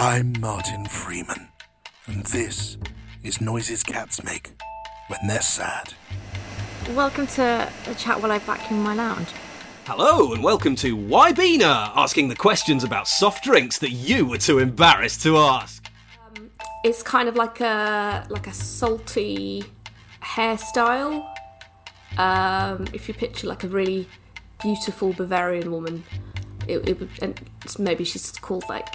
I'm 0.00 0.32
Martin 0.38 0.84
Freeman, 0.84 1.48
and 2.06 2.24
this 2.26 2.78
is 3.24 3.40
noises 3.40 3.82
cats 3.82 4.22
make 4.22 4.52
when 5.08 5.18
they're 5.26 5.40
sad. 5.40 5.92
Welcome 6.94 7.26
to 7.26 7.68
a 7.88 7.94
chat 7.96 8.22
while 8.22 8.30
I 8.30 8.38
vacuum 8.38 8.80
my 8.80 8.94
lounge. 8.94 9.26
Hello, 9.86 10.32
and 10.32 10.44
welcome 10.44 10.76
to 10.76 10.96
Wybina, 10.96 11.90
asking 11.96 12.28
the 12.28 12.36
questions 12.36 12.84
about 12.84 13.08
soft 13.08 13.42
drinks 13.42 13.80
that 13.80 13.90
you 13.90 14.24
were 14.24 14.38
too 14.38 14.60
embarrassed 14.60 15.20
to 15.22 15.36
ask. 15.36 15.90
It's 16.84 17.02
kind 17.02 17.28
of 17.28 17.34
like 17.34 17.60
a 17.60 18.24
like 18.28 18.46
a 18.46 18.52
salty 18.52 19.64
hairstyle. 20.22 21.28
Um, 22.18 22.86
if 22.92 23.08
you 23.08 23.14
picture 23.14 23.48
like 23.48 23.64
a 23.64 23.68
really 23.68 24.08
beautiful 24.62 25.12
Bavarian 25.12 25.72
woman, 25.72 26.04
it, 26.68 26.88
it 26.88 27.00
would, 27.00 27.10
and 27.20 27.40
maybe 27.80 28.04
she's 28.04 28.30
called 28.30 28.62
like 28.68 28.86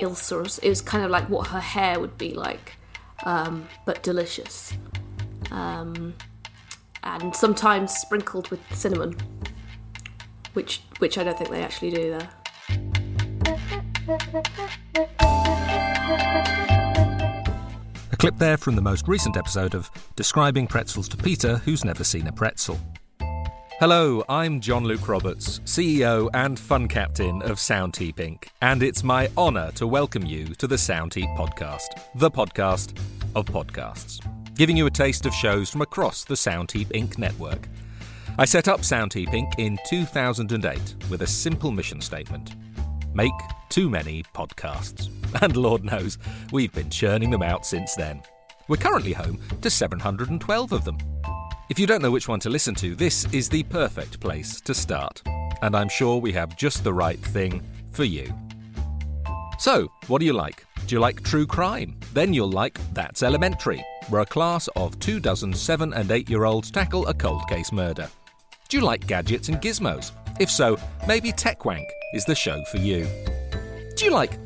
Ilsa. 0.00 0.58
It 0.62 0.68
was 0.68 0.80
kind 0.80 1.04
of 1.04 1.10
like 1.10 1.28
what 1.28 1.48
her 1.48 1.60
hair 1.60 2.00
would 2.00 2.16
be 2.18 2.34
like, 2.34 2.76
um, 3.24 3.68
but 3.84 4.02
delicious. 4.02 4.72
Um, 5.50 6.14
and 7.02 7.34
sometimes 7.34 7.94
sprinkled 7.94 8.48
with 8.50 8.60
cinnamon, 8.74 9.16
which 10.54 10.82
which 10.98 11.18
I 11.18 11.24
don't 11.24 11.38
think 11.38 11.50
they 11.50 11.62
actually 11.62 11.90
do 11.90 12.10
there. 12.10 12.28
A 18.12 18.16
clip 18.18 18.38
there 18.38 18.56
from 18.56 18.76
the 18.76 18.82
most 18.82 19.08
recent 19.08 19.36
episode 19.36 19.74
of 19.74 19.90
Describing 20.16 20.66
Pretzels 20.66 21.08
to 21.08 21.16
Peter, 21.16 21.58
who's 21.58 21.84
never 21.84 22.02
seen 22.02 22.26
a 22.26 22.32
pretzel. 22.32 22.78
Hello, 23.78 24.24
I'm 24.26 24.62
John 24.62 24.84
Luke 24.84 25.06
Roberts, 25.06 25.58
CEO 25.66 26.30
and 26.32 26.58
fun 26.58 26.88
captain 26.88 27.42
of 27.42 27.58
Soundheap 27.58 28.14
Inc., 28.14 28.44
and 28.62 28.82
it's 28.82 29.04
my 29.04 29.28
honour 29.36 29.70
to 29.72 29.86
welcome 29.86 30.24
you 30.24 30.46
to 30.54 30.66
the 30.66 30.76
Soundheap 30.76 31.36
podcast, 31.36 31.88
the 32.14 32.30
podcast 32.30 32.98
of 33.34 33.44
podcasts, 33.44 34.18
giving 34.54 34.78
you 34.78 34.86
a 34.86 34.90
taste 34.90 35.26
of 35.26 35.34
shows 35.34 35.68
from 35.68 35.82
across 35.82 36.24
the 36.24 36.34
Soundheap 36.34 36.86
Inc. 36.86 37.18
network. 37.18 37.68
I 38.38 38.46
set 38.46 38.66
up 38.66 38.80
Soundheap 38.80 39.28
Inc. 39.28 39.52
in 39.58 39.78
2008 39.86 40.94
with 41.10 41.20
a 41.20 41.26
simple 41.26 41.70
mission 41.70 42.00
statement 42.00 42.54
make 43.14 43.30
too 43.68 43.90
many 43.90 44.22
podcasts. 44.34 45.10
And 45.42 45.54
Lord 45.54 45.84
knows, 45.84 46.16
we've 46.50 46.72
been 46.72 46.88
churning 46.88 47.28
them 47.28 47.42
out 47.42 47.66
since 47.66 47.94
then. 47.94 48.22
We're 48.68 48.76
currently 48.78 49.12
home 49.12 49.38
to 49.60 49.68
712 49.68 50.72
of 50.72 50.84
them. 50.86 50.96
If 51.68 51.80
you 51.80 51.86
don't 51.88 52.00
know 52.00 52.12
which 52.12 52.28
one 52.28 52.38
to 52.40 52.48
listen 52.48 52.76
to, 52.76 52.94
this 52.94 53.24
is 53.32 53.48
the 53.48 53.64
perfect 53.64 54.20
place 54.20 54.60
to 54.60 54.72
start. 54.72 55.20
And 55.62 55.74
I'm 55.74 55.88
sure 55.88 56.18
we 56.20 56.32
have 56.32 56.56
just 56.56 56.84
the 56.84 56.92
right 56.92 57.18
thing 57.18 57.60
for 57.90 58.04
you. 58.04 58.32
So, 59.58 59.90
what 60.06 60.20
do 60.20 60.26
you 60.26 60.32
like? 60.32 60.64
Do 60.86 60.94
you 60.94 61.00
like 61.00 61.24
true 61.24 61.44
crime? 61.44 61.98
Then 62.12 62.32
you'll 62.32 62.50
like 62.50 62.78
That's 62.94 63.24
Elementary, 63.24 63.84
where 64.10 64.20
a 64.20 64.26
class 64.26 64.68
of 64.76 64.96
two 65.00 65.18
dozen 65.18 65.52
seven 65.52 65.92
and 65.92 66.08
eight 66.12 66.30
year 66.30 66.44
olds 66.44 66.70
tackle 66.70 67.08
a 67.08 67.14
cold 67.14 67.48
case 67.48 67.72
murder. 67.72 68.08
Do 68.68 68.76
you 68.76 68.84
like 68.84 69.08
gadgets 69.08 69.48
and 69.48 69.60
gizmos? 69.60 70.12
If 70.38 70.50
so, 70.50 70.78
maybe 71.08 71.32
TechWank 71.32 71.86
is 72.14 72.24
the 72.24 72.34
show 72.36 72.62
for 72.70 72.76
you. 72.76 73.08
Do 73.96 74.04
you 74.04 74.12
like 74.12 74.38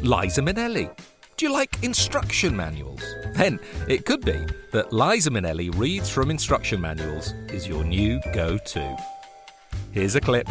Liza 0.00 0.42
Minnelli? 0.42 0.96
Do 1.42 1.48
you 1.48 1.54
like 1.54 1.82
instruction 1.82 2.56
manuals? 2.56 3.02
Then 3.32 3.58
it 3.88 4.06
could 4.06 4.24
be 4.24 4.46
that 4.70 4.92
Liza 4.92 5.28
Minnelli 5.30 5.76
reads 5.76 6.08
from 6.08 6.30
instruction 6.30 6.80
manuals 6.80 7.32
is 7.48 7.66
your 7.66 7.82
new 7.82 8.20
go 8.32 8.56
to. 8.58 8.96
Here's 9.90 10.14
a 10.14 10.20
clip. 10.20 10.46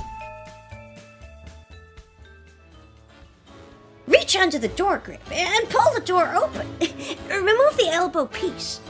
Reach 4.06 4.35
under 4.35 4.59
the 4.59 4.68
door 4.68 4.97
grip 4.97 5.22
and 5.31 5.69
pull 5.69 5.94
the 5.94 6.01
door 6.01 6.35
open. 6.35 6.68
Remove 7.30 7.78
the 7.78 7.88
elbow 7.90 8.25
piece. 8.25 8.81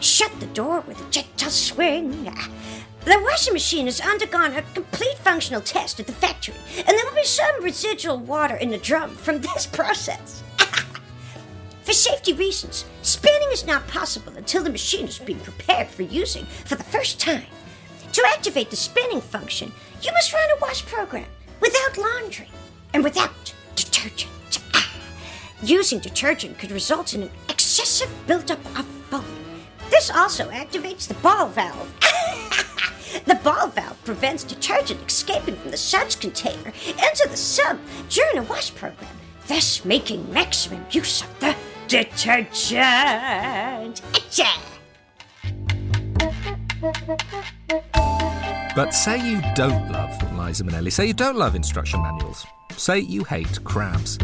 Shut 0.00 0.32
the 0.40 0.46
door 0.46 0.82
with 0.88 0.98
a 1.06 1.10
gentle 1.10 1.50
swing. 1.50 2.24
The 3.04 3.20
washing 3.22 3.52
machine 3.52 3.84
has 3.84 4.00
undergone 4.00 4.54
a 4.54 4.62
complete 4.72 5.18
functional 5.18 5.60
test 5.60 6.00
at 6.00 6.06
the 6.06 6.12
factory, 6.12 6.54
and 6.78 6.88
there 6.88 7.04
will 7.04 7.14
be 7.14 7.24
some 7.24 7.62
residual 7.62 8.16
water 8.16 8.56
in 8.56 8.70
the 8.70 8.78
drum 8.78 9.10
from 9.10 9.42
this 9.42 9.66
process. 9.70 10.42
For 11.90 11.94
safety 11.94 12.32
reasons, 12.32 12.84
spinning 13.02 13.48
is 13.50 13.66
not 13.66 13.84
possible 13.88 14.32
until 14.36 14.62
the 14.62 14.70
machine 14.70 15.06
has 15.06 15.18
been 15.18 15.40
prepared 15.40 15.88
for 15.88 16.02
using 16.02 16.44
for 16.44 16.76
the 16.76 16.84
first 16.84 17.18
time. 17.18 17.42
To 18.12 18.24
activate 18.28 18.70
the 18.70 18.76
spinning 18.76 19.20
function, 19.20 19.72
you 20.00 20.12
must 20.12 20.32
run 20.32 20.50
a 20.56 20.60
wash 20.60 20.86
program 20.86 21.26
without 21.60 21.98
laundry 21.98 22.46
and 22.94 23.02
without 23.02 23.52
detergent. 23.74 24.30
Ah, 24.72 24.88
Using 25.64 25.98
detergent 25.98 26.60
could 26.60 26.70
result 26.70 27.12
in 27.12 27.24
an 27.24 27.30
excessive 27.48 28.14
buildup 28.28 28.64
of 28.78 28.86
foam. 29.10 29.24
This 29.90 30.12
also 30.12 30.48
activates 30.50 31.08
the 31.08 31.14
ball 31.14 31.48
valve. 31.48 31.92
the 33.24 33.40
ball 33.42 33.66
valve 33.66 33.98
prevents 34.04 34.44
detergent 34.44 35.00
escaping 35.08 35.56
from 35.56 35.72
the 35.72 35.76
suds 35.76 36.14
container 36.14 36.72
into 36.86 37.26
the 37.28 37.36
sub 37.36 37.80
during 38.08 38.38
a 38.38 38.42
wash 38.44 38.72
program, 38.76 39.10
thus 39.48 39.84
making 39.84 40.32
maximum 40.32 40.86
use 40.92 41.22
of 41.22 41.40
the 41.40 41.56
detergent. 41.90 42.80
But 48.76 48.94
say 48.94 49.18
you 49.28 49.42
don't 49.56 49.90
love 49.90 50.38
Liza 50.38 50.62
Minnelli, 50.64 50.92
say 50.92 51.06
you 51.06 51.12
don't 51.12 51.36
love 51.36 51.56
instruction 51.56 52.00
manuals, 52.00 52.46
say 52.76 53.00
you 53.00 53.24
hate 53.24 53.62
crabs. 53.64 54.18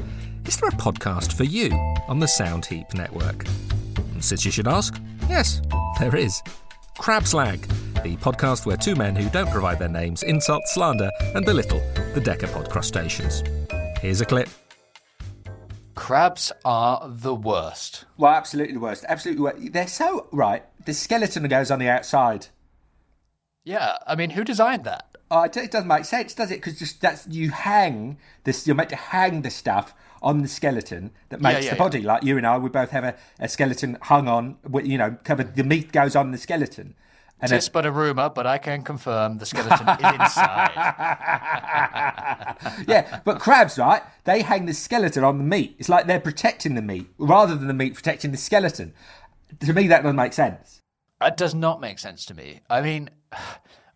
Is 0.46 0.56
there 0.58 0.68
a 0.68 0.72
podcast 0.72 1.32
for 1.32 1.42
you 1.42 1.72
on 2.06 2.20
the 2.20 2.26
Soundheap 2.26 2.94
network? 2.94 3.44
And 4.12 4.24
since 4.24 4.44
you 4.44 4.52
should 4.52 4.68
ask, 4.68 5.00
yes, 5.28 5.60
there 5.98 6.14
is. 6.14 6.40
Crab 6.98 7.26
Slag, 7.26 7.60
the 8.04 8.16
podcast 8.18 8.64
where 8.64 8.76
two 8.76 8.94
men 8.94 9.16
who 9.16 9.28
don't 9.30 9.50
provide 9.50 9.80
their 9.80 9.88
names 9.88 10.22
insult, 10.22 10.62
slander, 10.68 11.10
and 11.34 11.44
belittle 11.44 11.80
the 12.14 12.20
decapod 12.20 12.70
crustaceans. 12.70 13.42
Here's 14.00 14.20
a 14.20 14.24
clip. 14.24 14.48
Crabs 15.96 16.52
are 16.64 17.08
the 17.08 17.34
worst. 17.34 18.04
Well, 18.18 18.32
absolutely 18.32 18.74
the 18.74 18.80
worst. 18.80 19.04
Absolutely 19.08 19.42
worst. 19.42 19.72
They're 19.72 19.88
so 19.88 20.28
right. 20.30 20.62
The 20.84 20.92
skeleton 20.92 21.48
goes 21.48 21.70
on 21.70 21.78
the 21.78 21.88
outside. 21.88 22.48
Yeah, 23.64 23.96
I 24.06 24.14
mean, 24.14 24.30
who 24.30 24.44
designed 24.44 24.84
that? 24.84 25.16
Oh, 25.30 25.42
it 25.42 25.52
doesn't 25.52 25.88
make 25.88 26.04
sense, 26.04 26.34
does 26.34 26.52
it? 26.52 26.56
Because 26.56 26.78
just 26.78 27.00
that's 27.00 27.26
you 27.26 27.50
hang 27.50 28.18
this. 28.44 28.66
You're 28.66 28.76
meant 28.76 28.90
to 28.90 28.96
hang 28.96 29.42
the 29.42 29.50
stuff 29.50 29.94
on 30.22 30.42
the 30.42 30.48
skeleton 30.48 31.10
that 31.30 31.40
makes 31.40 31.64
yeah, 31.64 31.70
the 31.70 31.76
yeah. 31.76 31.82
body. 31.82 32.02
Like 32.02 32.22
you 32.22 32.36
and 32.36 32.46
I, 32.46 32.58
we 32.58 32.68
both 32.68 32.90
have 32.90 33.02
a, 33.02 33.16
a 33.40 33.48
skeleton 33.48 33.98
hung 34.02 34.28
on. 34.28 34.58
You 34.84 34.98
know, 34.98 35.16
covered. 35.24 35.56
The 35.56 35.64
meat 35.64 35.90
goes 35.92 36.14
on 36.14 36.30
the 36.30 36.38
skeleton. 36.38 36.94
And 37.38 37.50
Tis 37.50 37.68
but 37.68 37.84
a 37.84 37.92
rumour, 37.92 38.30
but 38.30 38.46
I 38.46 38.56
can 38.56 38.82
confirm 38.82 39.36
the 39.36 39.44
skeleton 39.44 39.86
is 39.86 40.14
inside. 40.14 40.72
yeah, 42.88 43.20
but 43.26 43.40
crabs, 43.40 43.78
right? 43.78 44.02
They 44.24 44.40
hang 44.40 44.64
the 44.64 44.72
skeleton 44.72 45.22
on 45.22 45.36
the 45.36 45.44
meat. 45.44 45.76
It's 45.78 45.90
like 45.90 46.06
they're 46.06 46.18
protecting 46.18 46.74
the 46.74 46.82
meat 46.82 47.08
rather 47.18 47.54
than 47.54 47.68
the 47.68 47.74
meat 47.74 47.94
protecting 47.94 48.30
the 48.30 48.38
skeleton. 48.38 48.94
To 49.60 49.72
me, 49.74 49.86
that 49.88 50.02
doesn't 50.02 50.16
make 50.16 50.32
sense. 50.32 50.80
That 51.20 51.36
does 51.36 51.54
not 51.54 51.80
make 51.80 51.98
sense 51.98 52.24
to 52.26 52.34
me. 52.34 52.60
I 52.70 52.80
mean, 52.80 53.10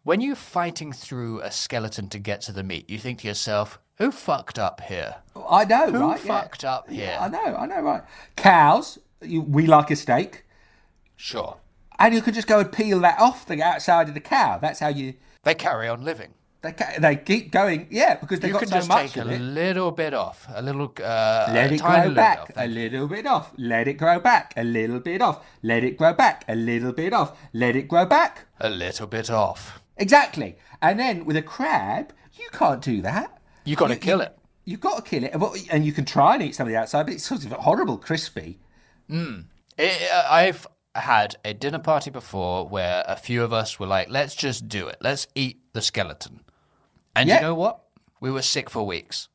when 0.03 0.21
you're 0.21 0.37
fighting 0.37 0.93
through 0.93 1.41
a 1.41 1.51
skeleton 1.51 2.09
to 2.11 2.19
get 2.19 2.43
to 2.43 2.53
the 2.53 2.63
meat, 2.63 2.91
you 2.91 2.99
think 2.99 3.21
to 3.21 3.29
yourself, 3.29 3.79
who 3.97 4.11
fucked 4.11 4.59
up 4.59 4.83
here? 4.83 5.17
I 5.49 5.65
know, 5.65 5.91
Who 5.91 5.99
right? 5.99 6.25
yeah. 6.25 6.41
fucked 6.41 6.65
up 6.65 6.91
here? 6.91 7.17
I 7.19 7.29
know, 7.29 7.57
I 7.57 7.67
know, 7.67 7.81
right? 7.81 8.03
Cows, 8.37 8.99
you, 9.23 9.41
we 9.41 9.67
like 9.67 9.91
a 9.91 9.97
steak, 9.97 10.45
Sure. 11.17 11.57
And 12.01 12.13
you 12.15 12.21
can 12.23 12.35
just 12.35 12.49
go 12.49 12.59
and 12.59 12.73
peel 12.73 12.99
that 13.01 13.21
off 13.21 13.47
the 13.47 13.63
outside 13.63 14.09
of 14.09 14.15
the 14.15 14.21
cow. 14.21 14.59
That's 14.59 14.81
how 14.81 14.89
you. 14.89 15.15
They 15.45 15.55
carry 15.55 15.87
on 15.89 16.03
living. 16.05 16.35
They, 16.63 16.73
ca- 16.73 16.99
they 16.99 17.17
keep 17.17 17.51
going, 17.53 17.87
yeah, 17.91 18.17
because 18.17 18.41
they've 18.41 18.49
You 18.51 18.53
got 18.53 18.59
can 18.61 18.69
so 18.69 18.75
just 18.77 18.89
much 18.91 19.13
take 19.15 19.25
a 19.25 19.31
it. 19.31 19.41
little 19.41 19.91
bit 19.93 20.13
off, 20.13 20.47
a 20.55 20.61
little, 20.61 20.93
uh, 21.03 21.49
Let 21.55 21.71
a 21.71 21.75
it 21.75 21.81
grow 21.81 22.11
back 22.15 22.39
off. 22.41 22.51
a 22.57 22.67
little 22.67 23.09
bit 23.09 23.27
off. 23.27 23.53
Let 23.57 23.89
it 23.89 23.95
grow 23.95 24.21
back 24.21 24.53
a 24.59 24.65
little 24.65 25.01
bit 25.01 25.23
off. 25.23 25.43
Let 25.63 25.85
it 25.85 25.97
grow 25.97 26.13
back 26.13 26.45
a 26.49 26.55
little 26.55 26.93
bit 26.93 27.15
off. 27.15 27.39
Let 27.55 27.77
it 27.77 27.89
grow 27.89 28.05
back. 28.05 28.45
A 28.61 28.69
little 28.69 29.07
bit 29.07 29.31
off. 29.31 29.81
Exactly. 29.97 30.59
And 30.83 31.01
then 31.01 31.25
with 31.25 31.37
a 31.39 31.43
crab, 31.43 32.13
you 32.39 32.49
can't 32.53 32.83
do 32.83 33.01
that. 33.03 33.39
You 33.65 33.75
got 33.77 33.89
to 33.89 33.97
kill 33.97 34.21
it. 34.21 34.37
You've 34.67 34.81
got 34.81 35.03
to 35.03 35.11
kill 35.11 35.25
it, 35.25 35.35
and 35.71 35.87
you 35.87 35.93
can 35.93 36.05
try 36.05 36.35
and 36.35 36.43
eat 36.43 36.55
some 36.55 36.67
of 36.67 36.73
the 36.73 36.79
outside, 36.79 37.05
but 37.07 37.15
it's 37.15 37.25
sort 37.25 37.43
of 37.47 37.53
horrible, 37.53 37.97
crispy. 37.97 38.59
I- 39.79 40.27
I've 40.31 40.67
had 40.95 41.37
a 41.45 41.55
dinner 41.55 41.79
party 41.79 42.11
before 42.11 42.67
where 42.67 43.05
a 43.07 43.17
few 43.17 43.43
of 43.45 43.53
us 43.53 43.79
were 43.79 43.87
like, 43.87 44.09
let's 44.11 44.35
just 44.35 44.69
do 44.69 44.89
it. 44.89 44.97
Let's 45.01 45.27
eat 45.35 45.61
the 45.73 45.83
skeleton. 45.83 46.41
And 47.15 47.29
Yeah. 47.29 47.37
you 47.37 47.41
know 47.43 47.55
what? 47.55 47.81
We 48.21 48.31
were 48.31 48.43
sick 48.43 48.69
for 48.71 48.85
weeks. 48.87 49.29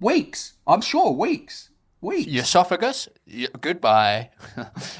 Weeks, 0.00 0.54
I'm 0.66 0.80
sure, 0.80 1.12
weeks, 1.12 1.70
weeks. 2.00 2.30
Esophagus, 2.32 3.08
y 3.26 3.46
goodbye. 3.60 4.30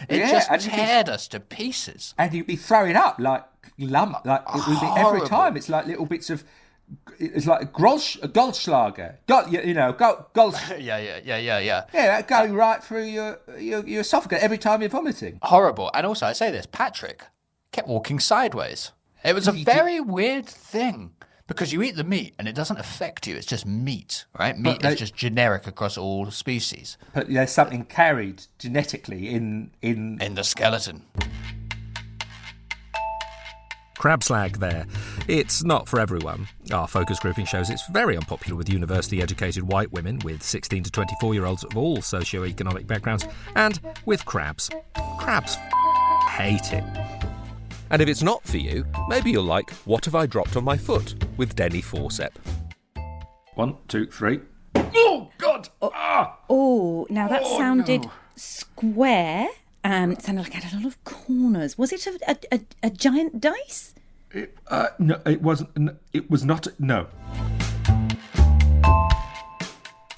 it 0.09 0.19
Yeah, 0.19 0.31
just 0.31 0.69
teared 0.69 1.09
us 1.09 1.27
to 1.29 1.41
pieces. 1.41 2.15
and 2.19 2.33
you'd 2.33 2.47
be 2.47 2.57
throwing 2.57 2.95
up 2.95 3.19
like 3.19 3.45
lump, 3.79 4.25
like 4.25 4.43
it 4.55 4.67
would 4.69 4.81
be 4.81 4.93
every 4.97 5.27
time. 5.27 5.57
It's 5.57 5.69
like 5.69 5.87
little 5.87 6.07
bits 6.07 6.31
of 6.31 6.45
it's 7.19 7.47
like 7.47 7.63
a 7.63 7.67
Goldschlager. 7.67 9.17
Got 9.27 9.53
you, 9.53 9.75
know, 9.75 9.93
Gol, 9.93 10.29
Gol, 10.33 10.53
yeah, 10.79 10.99
yeah, 10.99 11.21
yeah, 11.25 11.37
yeah, 11.39 11.59
yeah. 11.59 11.85
yeah, 11.93 12.19
uh, 12.19 12.23
going 12.23 12.55
right 12.55 12.83
through 12.83 13.05
your, 13.05 13.39
your 13.59 13.87
your 13.87 14.01
esophagus 14.01 14.43
every 14.43 14.59
time 14.59 14.81
you're 14.81 14.91
vomiting. 14.91 15.39
Horrible. 15.43 15.91
And 15.95 16.07
also, 16.07 16.27
I 16.27 16.33
say 16.33 16.51
this, 16.51 16.67
Patrick 16.67 17.25
kept 17.71 17.89
walking 17.89 18.21
sideways. 18.21 18.93
It 19.25 19.35
was 19.35 19.47
a 19.47 19.53
very 19.53 20.01
weird 20.01 20.47
thing 20.47 21.13
because 21.47 21.73
you 21.73 21.83
eat 21.83 21.97
the 21.97 22.05
meat 22.05 22.35
and 22.39 22.49
it 22.49 22.55
doesn't 22.55 22.79
affect 22.79 23.27
you. 23.27 23.37
It's 23.37 23.47
just 23.47 23.67
meat, 23.67 24.25
right? 24.39 24.59
Meat 24.59 24.81
they- 24.81 24.93
is 24.93 24.99
just 24.99 25.15
generic 25.15 25.67
across 25.67 25.97
all 25.97 26.31
species. 26.31 26.99
But 27.15 27.29
there's 27.29 27.53
something 27.53 27.85
carried 27.85 28.45
genetically 28.59 29.29
in 29.29 29.71
in 29.81 30.21
In 30.21 30.35
the 30.35 30.45
skeleton. 30.45 31.07
Crab 34.03 34.25
slag 34.25 34.59
there. 34.59 34.85
It's 35.29 35.63
not 35.63 35.89
for 35.89 36.01
everyone. 36.01 36.49
Our 36.73 36.89
focus 36.89 37.21
grouping 37.21 37.47
shows 37.47 37.71
it's 37.71 37.87
very 37.87 38.17
unpopular 38.17 38.57
with 38.57 38.69
university 38.69 39.23
educated 39.23 39.63
white 39.63 39.93
women, 39.93 40.19
with 40.25 40.43
16 40.43 40.83
to 40.83 40.91
24 40.91 41.35
year 41.35 41.45
olds 41.47 41.63
of 41.63 41.77
all 41.77 42.03
socio-economic 42.03 42.89
backgrounds, 42.89 43.29
and 43.55 43.79
with 44.05 44.25
crabs. 44.25 44.71
Crabs 45.21 45.57
f- 45.57 46.31
hate 46.31 46.73
it. 46.73 46.83
And 47.91 48.03
if 48.03 48.09
it's 48.09 48.25
not 48.25 48.43
for 48.43 48.57
you, 48.57 48.85
maybe 49.07 49.31
you'll 49.31 49.45
like 49.45 49.71
What 49.85 50.05
Have 50.07 50.17
I 50.17 50.27
Dropped 50.27 50.57
on 50.57 50.65
My 50.65 50.77
Foot 50.77 51.25
with 51.37 51.55
Denny 51.55 51.81
Forsep. 51.81 52.33
one, 53.55 53.77
two, 53.87 54.07
three. 54.07 54.41
Oh 54.97 55.31
God! 55.39 55.69
Ah! 55.81 56.39
Oh, 56.51 57.07
now 57.09 57.29
that 57.29 57.47
sounded 57.47 58.07
square. 58.35 59.47
Um, 59.85 60.13
it 60.13 60.23
sounded 60.23 60.43
like 60.43 60.55
it 60.55 60.63
had 60.63 60.75
a 60.75 60.77
lot 60.77 60.87
of 60.87 61.03
corners. 61.05 61.77
Was 61.77 61.93
it 61.93 62.07
a, 62.07 62.19
a, 62.29 62.37
a, 62.53 62.61
a 62.85 62.91
giant 62.91 63.41
dice? 63.41 63.95
Uh, 64.69 64.89
no, 64.99 65.21
it 65.27 65.43
wasn't. 65.43 65.99
It 66.13 66.31
was 66.31 66.45
not. 66.45 66.67
No. 66.79 67.07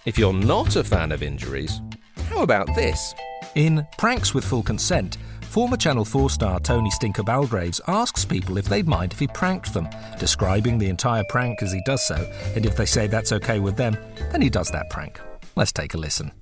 If 0.05 0.19
you're 0.19 0.35
not 0.35 0.77
a 0.77 0.85
fan 0.85 1.13
of 1.13 1.23
injuries, 1.23 1.81
how 2.29 2.43
about 2.43 2.67
this? 2.75 3.15
In 3.55 3.87
Pranks 3.97 4.35
with 4.35 4.45
Full 4.45 4.63
Consent, 4.63 5.17
former 5.41 5.79
Channel 5.79 6.05
4 6.05 6.29
star 6.29 6.61
Tony 6.61 6.91
Stinker 6.91 7.23
Balgraves 7.23 7.81
asks 7.89 8.25
people 8.25 8.59
if 8.59 8.67
they'd 8.67 8.87
mind 8.87 9.13
if 9.15 9.19
he 9.19 9.27
pranked 9.29 9.73
them, 9.73 9.89
describing 10.19 10.77
the 10.77 10.91
entire 10.91 11.25
prank 11.25 11.63
as 11.63 11.73
he 11.73 11.81
does 11.87 12.07
so, 12.07 12.17
and 12.55 12.67
if 12.67 12.77
they 12.77 12.85
say 12.85 13.07
that's 13.07 13.33
okay 13.33 13.61
with 13.61 13.77
them, 13.77 13.97
then 14.31 14.43
he 14.43 14.51
does 14.51 14.71
that 14.73 14.91
prank. 14.91 15.19
Let's 15.57 15.73
take 15.73 15.95
a 15.95 15.99
listen. 15.99 16.33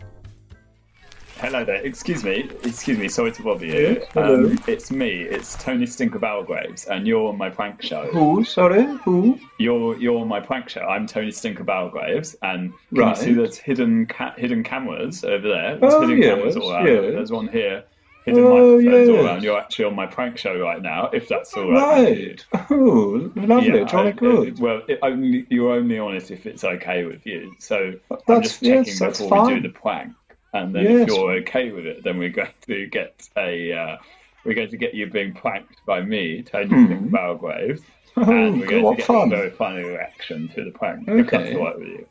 Hello 1.43 1.65
there. 1.65 1.85
Excuse 1.85 2.23
me. 2.23 2.49
Excuse 2.62 2.99
me. 2.99 3.09
Sorry 3.09 3.33
to 3.33 3.43
bother 3.43 3.67
you. 3.67 4.00
hello. 4.15 4.44
Um, 4.47 4.59
it's 4.69 4.93
me. 4.93 5.23
It's 5.23 5.56
Tony 5.56 5.87
Stinker 5.87 6.21
Balgraves, 6.21 6.87
and 6.87 7.05
you're 7.06 7.29
on 7.29 7.37
my 7.37 7.50
prank 7.50 7.83
show. 7.83 8.06
Who? 8.12 8.44
Sorry, 8.44 8.85
who? 9.05 9.39
You're 9.59 9.97
you're 9.99 10.21
on 10.21 10.29
my 10.29 10.39
prank 10.41 10.69
show. 10.69 10.83
I'm 10.83 11.06
Tony 11.09 11.33
Stinker 11.33 11.65
Balgraves, 11.65 12.37
and 12.43 12.73
can 12.91 12.99
Right. 12.99 13.17
you 13.17 13.23
see 13.23 13.33
there's 13.35 13.59
hidden 13.59 14.06
ca- 14.06 14.35
hidden 14.37 14.62
cameras 14.62 15.25
over 15.25 15.49
there? 15.49 15.79
There's 15.79 15.94
Oh, 15.94 16.00
hidden 16.03 16.19
yes, 16.23 16.35
cameras 16.37 16.56
all 16.56 16.73
around. 16.73 16.87
yes. 16.87 17.12
There's 17.12 17.33
one 17.33 17.49
here. 17.49 17.85
Hidden 18.25 18.44
Oh, 18.44 18.77
microphones 18.79 19.09
all 19.09 19.27
around. 19.27 19.43
You're 19.43 19.59
actually 19.59 19.85
on 19.87 19.97
my 19.97 20.06
prank 20.06 20.39
show 20.39 20.56
right 20.61 20.81
now. 20.81 21.11
If 21.12 21.27
that's 21.27 21.53
all 21.55 21.73
right. 21.73 22.41
Right. 22.55 22.67
Oh, 22.71 23.31
lovely. 23.35 23.79
Yeah, 23.81 23.85
Jolly 23.85 24.12
good. 24.12 24.61
well, 24.61 24.81
it 24.87 25.00
only, 25.03 25.44
you're 25.50 25.73
only 25.73 25.99
on 25.99 26.15
it 26.15 26.31
if 26.31 26.47
it's 26.47 26.62
okay 26.62 27.05
with 27.05 27.27
you. 27.27 27.53
So 27.59 27.94
I'm 28.29 28.43
just 28.43 28.61
checking 28.62 28.85
yes, 28.87 28.99
before 29.19 29.47
we 29.49 29.55
do 29.56 29.61
the 29.62 29.69
prank, 29.71 30.12
and 30.55 30.75
then 30.75 30.89
Yes. 30.89 30.91
if 30.91 31.07
you're 31.07 31.33
okay 31.41 31.73
with 31.73 31.87
it, 31.87 32.05
then 32.05 32.19
we're 32.19 32.31
going 32.31 32.51
to 32.69 32.87
get 32.89 33.29
a 33.39 33.73
uh, 33.73 33.97
we're 34.45 34.55
going 34.57 34.71
to 34.71 34.79
get 34.79 34.95
you 34.95 35.11
being 35.11 35.35
pranked 35.35 35.85
by 35.87 36.03
me, 36.03 36.43
Tony 36.45 36.71
Hmm. 36.71 37.15
Balgrave, 37.15 37.83
Oh, 38.17 38.53
and 38.53 38.61
we're 38.61 38.69
going 38.69 38.87
what 38.87 38.97
to 38.97 38.97
get 38.97 39.13
fun. 39.13 39.25
a 39.25 39.29
very 39.29 39.51
funny 39.51 39.83
reaction 39.83 40.49
to 40.51 40.65
the 40.65 40.73
prank. 40.73 41.15
If 41.17 41.31
that's 41.31 41.51
Okay. 41.51 41.55
all 41.55 41.65
right 41.67 41.79
with 41.79 41.89
you. 41.89 42.07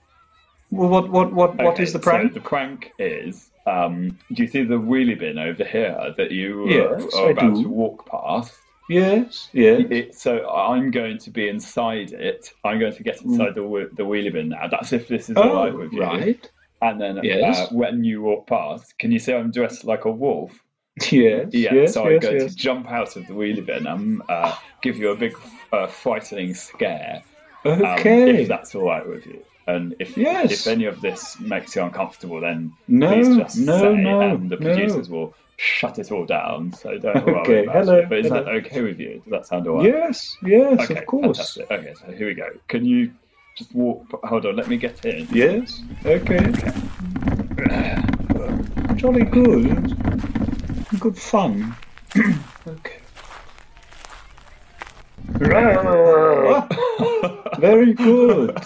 Well, 0.71 0.89
what, 0.89 1.11
what, 1.11 1.33
what, 1.33 1.59
what 1.59 1.79
Okay, 1.79 1.81
is 1.81 1.93
the 1.93 1.99
prank? 1.99 2.29
So 2.29 2.29
the 2.33 2.41
prank 2.41 2.93
is. 2.99 3.51
Um, 3.67 4.19
do 4.33 4.43
you 4.43 4.49
see 4.49 4.63
the 4.63 4.75
wheelie 4.79 5.19
bin 5.19 5.39
over 5.39 5.65
here 5.65 6.13
that 6.17 6.31
you 6.31 6.65
Yes, 6.65 7.07
are 7.13 7.29
I 7.29 7.31
about 7.31 7.55
to 7.57 7.69
walk 7.69 8.07
past? 8.09 8.61
Yes, 8.87 9.49
yes. 9.53 9.85
It, 9.89 10.15
so 10.15 10.49
I'm 10.49 10.91
going 10.91 11.19
to 11.19 11.31
be 11.31 11.49
inside 11.49 12.13
it. 12.13 12.49
I'm 12.63 12.79
going 12.79 12.95
to 12.95 13.03
get 13.03 13.23
inside 13.23 13.55
the 13.55 13.63
the 13.93 14.03
wheelie 14.03 14.33
bin 14.33 14.49
now. 14.49 14.67
That's 14.69 14.93
if 14.93 15.07
this 15.07 15.29
is 15.29 15.41
all 15.41 15.51
Mm. 15.51 15.63
Oh, 15.63 15.63
right 15.63 15.75
with 15.75 15.93
you. 15.93 16.19
right. 16.19 16.51
And 16.81 16.99
then 16.99 17.19
Yes. 17.23 17.59
uh, 17.59 17.67
when 17.75 18.03
you 18.03 18.21
walk 18.21 18.47
past, 18.47 18.97
can 18.97 19.11
you 19.11 19.19
see 19.19 19.33
I'm 19.33 19.51
dressed 19.51 19.83
like 19.85 20.05
a 20.05 20.11
wolf? 20.11 20.51
Yes, 21.11 21.53
Yeah. 21.53 21.73
yes, 21.73 21.93
so 21.93 22.05
I'm 22.05 22.13
yes, 22.13 22.21
going 22.23 22.39
yes. 22.39 22.51
to 22.55 22.57
jump 22.57 22.89
out 22.89 23.15
of 23.15 23.27
the 23.27 23.33
wheelie 23.33 23.65
bin 23.65 23.87
and 23.87 24.21
uh, 24.29 24.55
give 24.81 24.97
you 24.97 25.11
a 25.11 25.15
big 25.15 25.33
uh, 25.71 25.87
frightening 25.87 26.53
scare. 26.53 27.23
um, 27.65 27.81
Okay. 27.81 28.41
if 28.41 28.47
that's 28.47 28.75
all 28.75 28.83
right 28.87 29.07
with 29.07 29.25
you. 29.25 29.43
And 29.67 29.95
if 29.99 30.17
Yes. 30.17 30.51
if 30.51 30.67
any 30.67 30.85
of 30.85 31.01
this 31.01 31.39
makes 31.39 31.75
you 31.75 31.83
uncomfortable, 31.83 32.41
then 32.41 32.73
No, 32.87 33.09
please 33.09 33.35
just 33.37 33.57
no, 33.59 33.77
say, 33.77 33.95
no, 33.95 34.19
and 34.21 34.49
the 34.49 34.57
no. 34.57 34.73
producers 34.73 35.09
will 35.09 35.35
shut 35.57 35.99
it 35.99 36.11
all 36.11 36.25
down. 36.25 36.73
So 36.73 36.97
don't 36.97 37.25
worry 37.25 37.41
Okay, 37.41 37.63
about 37.63 37.85
hello, 37.85 37.99
it. 37.99 38.09
But 38.09 38.19
is 38.19 38.29
that 38.29 38.47
okay 38.47 38.81
with 38.81 38.99
you? 38.99 39.21
Does 39.23 39.31
that 39.31 39.45
sound 39.45 39.67
all 39.67 39.77
right? 39.77 39.85
Yes, 39.85 40.35
yes, 40.43 40.81
Okay, 40.81 40.95
of 40.95 41.05
course. 41.05 41.37
fantastic. 41.37 41.71
Okay, 41.71 41.93
so 41.93 42.11
here 42.11 42.27
we 42.27 42.33
go. 42.33 42.47
Can 42.67 42.85
you 42.85 43.13
just 43.61 43.75
walk? 43.75 44.05
Hold 44.25 44.45
on, 44.45 44.55
let 44.55 44.67
me 44.67 44.77
get 44.77 45.05
in. 45.05 45.27
Yes, 45.31 45.83
okay. 46.05 46.47
okay. 47.59 48.01
Jolly 48.95 49.23
good. 49.23 49.95
Good 50.99 51.17
fun. 51.17 51.75
okay. 52.67 52.97
Ah, 55.43 56.67
very 57.59 57.93
good. 57.93 58.59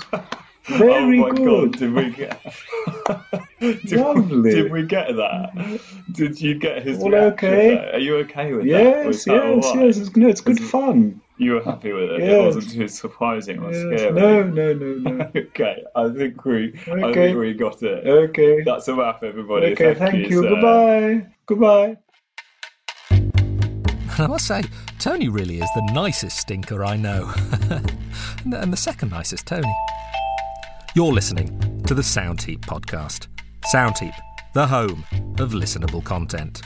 Very 0.65 1.19
oh 1.21 1.27
my 1.27 1.29
good. 1.31 1.45
god, 1.45 1.79
did 1.79 1.93
we 1.93 2.09
get? 2.11 2.41
did, 3.59 3.91
Lovely. 3.91 4.51
did 4.51 4.71
we 4.71 4.83
get 4.83 5.07
that? 5.15 5.81
Did 6.11 6.41
you 6.41 6.55
get 6.55 6.83
his 6.83 6.97
Well, 6.99 7.15
okay. 7.33 7.91
Are 7.93 7.99
you 7.99 8.17
okay 8.17 8.53
with 8.53 8.63
that? 8.63 8.69
Yes, 8.69 9.25
that 9.25 9.33
yes, 9.33 9.65
right? 9.65 9.85
yes. 9.85 9.97
It's, 9.97 10.15
no, 10.15 10.27
it's 10.27 10.41
good 10.41 10.59
fun. 10.59 11.21
You 11.37 11.53
were 11.55 11.63
happy 11.63 11.91
with 11.91 12.11
it. 12.11 12.21
It 12.21 12.41
wasn't 12.45 12.71
too 12.71 12.87
surprising 12.87 13.59
or 13.59 13.71
Yes. 13.71 13.99
scary. 13.99 14.13
No, 14.13 14.43
no, 14.43 14.73
no, 14.73 14.93
no. 15.11 15.31
okay, 15.35 15.83
I 15.95 16.09
think 16.09 16.45
we, 16.45 16.73
I 16.87 17.11
think 17.13 17.37
we 17.37 17.53
got 17.53 17.81
it. 17.83 18.07
Okay. 18.07 18.63
That's 18.63 18.87
a 18.87 18.95
wrap, 18.95 19.21
everybody. 19.21 19.73
Okay, 19.73 19.93
thank 19.95 20.29
you. 20.29 20.41
sir. 20.43 20.49
Goodbye. 20.49 21.27
Goodbye. 21.45 21.97
I 24.17 24.27
must 24.27 24.47
say, 24.47 24.63
Tony 24.97 25.27
really 25.27 25.59
is 25.59 25.69
the 25.75 25.91
nicest 25.93 26.37
stinker 26.37 26.85
I 26.85 26.95
know. 26.95 27.33
and, 27.69 28.53
the, 28.53 28.61
and 28.61 28.71
the 28.71 28.77
second 28.77 29.09
nicest, 29.11 29.45
Tony. 29.45 29.73
You're 30.95 31.11
listening 31.11 31.81
to 31.87 31.93
the 31.93 32.01
Soundheap 32.01 32.61
podcast. 32.61 33.27
Soundheap, 33.73 34.13
the 34.53 34.65
home 34.67 35.03
of 35.39 35.51
listenable 35.51 36.01
content. 36.01 36.61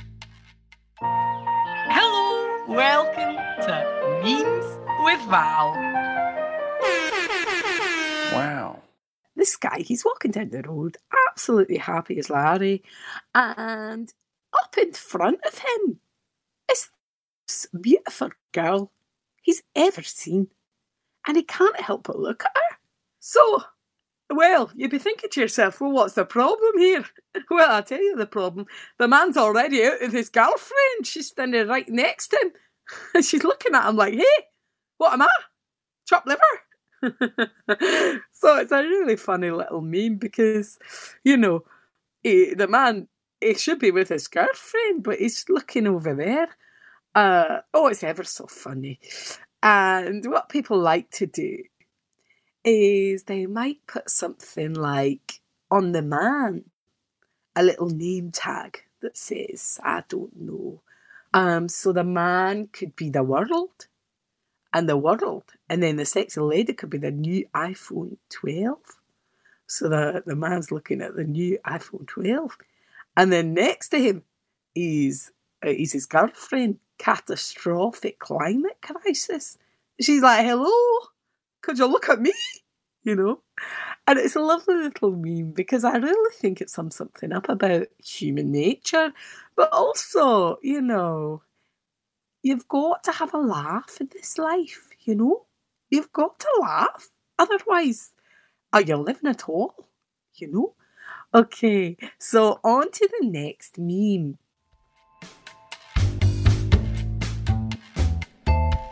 Hello, 1.02 2.64
welcome 2.68 3.36
to 3.66 4.22
Memes 4.24 4.59
with 5.10 5.22
Val. 5.28 5.74
Wow. 8.32 8.84
This 9.36 9.56
guy, 9.56 9.80
he's 9.80 10.06
walking 10.06 10.30
down 10.30 10.50
the 10.50 10.62
road, 10.62 10.98
absolutely 11.30 11.78
happy 11.78 12.20
as 12.20 12.30
Larry, 12.30 12.84
and 13.34 14.14
up 14.54 14.78
in 14.78 14.92
front 14.92 15.40
of 15.48 15.58
him 15.58 16.00
is 16.72 16.90
this 17.48 17.66
beautiful 17.82 18.30
girl 18.52 18.92
he's 19.42 19.64
ever 19.76 20.04
seen, 20.04 20.50
and 21.28 21.38
he 21.38 21.44
can't 21.44 21.80
help 21.82 22.04
but 22.04 22.20
look 22.20 22.44
at 22.44 22.52
her. 22.54 22.78
So, 23.20 23.64
well, 24.30 24.70
you'd 24.76 24.92
be 24.92 25.00
thinking 25.00 25.32
to 25.32 25.42
yourself, 25.42 25.82
well, 25.82 25.92
what's 25.92 26.14
the 26.14 26.26
problem 26.26 26.78
here? 26.78 27.06
Well, 27.50 27.72
I'll 27.72 27.84
tell 27.84 28.02
you 28.02 28.16
the 28.16 28.28
problem. 28.28 28.68
The 29.00 29.08
man's 29.08 29.38
already 29.38 29.84
out 29.84 30.02
with 30.02 30.12
his 30.12 30.30
girlfriend. 30.30 31.06
She's 31.06 31.28
standing 31.28 31.68
right 31.68 31.88
next 31.88 32.28
to 32.30 32.40
him. 32.42 32.52
And 33.16 33.26
she's 33.26 33.44
looking 33.44 33.74
at 33.74 33.88
him 33.88 33.96
like, 33.96 34.14
hey, 34.14 34.26
what 35.00 35.14
am 35.14 35.22
I? 35.24 35.30
Chopped 36.06 36.28
liver? 36.28 36.42
so 38.32 38.58
it's 38.58 38.72
a 38.74 38.84
really 38.84 39.16
funny 39.16 39.50
little 39.50 39.82
meme 39.82 40.18
because, 40.18 40.78
you 41.24 41.38
know, 41.38 41.64
he, 42.22 42.54
the 42.54 42.68
man, 42.68 43.08
he 43.40 43.54
should 43.56 43.80
be 43.80 43.92
with 43.92 44.10
his 44.10 44.28
girlfriend, 44.28 45.04
but 45.04 45.18
he's 45.18 45.46
looking 45.48 45.88
over 45.88 46.14
there. 46.14 46.50
Uh, 47.16 47.62
oh, 47.74 47.88
it's 47.88 48.04
ever 48.04 48.26
so 48.26 48.46
funny. 48.46 49.00
And 49.64 50.26
what 50.26 50.50
people 50.50 50.78
like 50.78 51.10
to 51.12 51.26
do 51.26 51.64
is 52.66 53.24
they 53.24 53.46
might 53.46 53.80
put 53.88 54.10
something 54.10 54.74
like 54.74 55.40
on 55.72 55.94
the 55.94 56.02
man 56.02 56.66
a 57.56 57.64
little 57.64 57.90
name 57.90 58.32
tag 58.32 58.84
that 59.02 59.18
says, 59.18 59.80
I 59.82 60.04
don't 60.10 60.36
know. 60.36 60.82
Um, 61.34 61.70
so 61.70 61.94
the 61.94 62.04
man 62.04 62.68
could 62.74 62.98
be 62.98 63.10
the 63.10 63.24
world 63.24 63.88
and 64.74 64.88
the 64.88 64.98
world, 64.98 65.44
and 65.70 65.82
then 65.82 65.96
the 65.96 66.06
sexy 66.06 66.40
lady 66.40 66.74
could 66.74 66.90
be 66.90 66.98
the 66.98 67.12
new 67.12 67.48
iPhone 67.56 68.18
12. 68.30 68.78
So 69.68 69.90
the, 69.90 70.24
the 70.26 70.36
man's 70.36 70.72
looking 70.72 71.02
at 71.02 71.16
the 71.16 71.24
new 71.24 71.60
iPhone 71.66 72.08
12. 72.08 72.58
And 73.18 73.32
then 73.32 73.54
next 73.54 73.90
to 73.90 74.00
him 74.00 74.24
is, 74.76 75.32
uh, 75.66 75.70
is 75.70 75.94
his 75.94 76.06
girlfriend, 76.06 76.78
catastrophic 76.98 78.20
climate 78.20 78.78
crisis. 78.82 79.58
She's 80.00 80.22
like, 80.22 80.46
hello, 80.46 80.72
could 81.62 81.78
you 81.78 81.86
look 81.86 82.10
at 82.10 82.22
me? 82.22 82.34
you 83.04 83.16
know? 83.16 83.42
And 84.08 84.18
it's 84.18 84.36
a 84.36 84.42
lovely 84.42 84.76
little 84.76 85.12
meme 85.12 85.52
because 85.52 85.84
I 85.84 85.98
really 85.98 86.34
think 86.36 86.62
it 86.62 86.70
sums 86.70 86.96
something 86.96 87.32
up 87.32 87.50
about 87.50 87.88
human 88.04 88.52
nature, 88.52 89.14
but 89.56 89.72
also, 89.72 90.58
you 90.62 90.82
know, 90.82 91.42
you've 92.42 92.68
got 92.68 93.04
to 93.04 93.12
have 93.12 93.34
a 93.34 93.38
laugh 93.38 93.98
in 94.00 94.10
this 94.12 94.38
life, 94.38 94.90
you 95.02 95.16
know? 95.16 95.46
You've 95.90 96.12
got 96.14 96.40
to 96.40 96.48
laugh. 96.62 97.10
Otherwise, 97.38 98.12
are 98.74 98.82
you 98.82 98.98
living 98.98 99.30
at 99.30 99.50
all? 99.50 99.74
You 100.36 100.52
know? 100.52 100.74
Okay, 101.34 101.98
so 102.18 102.60
on 102.64 102.92
to 102.92 103.10
the 103.20 103.28
next 103.28 103.78
meme. 103.78 104.38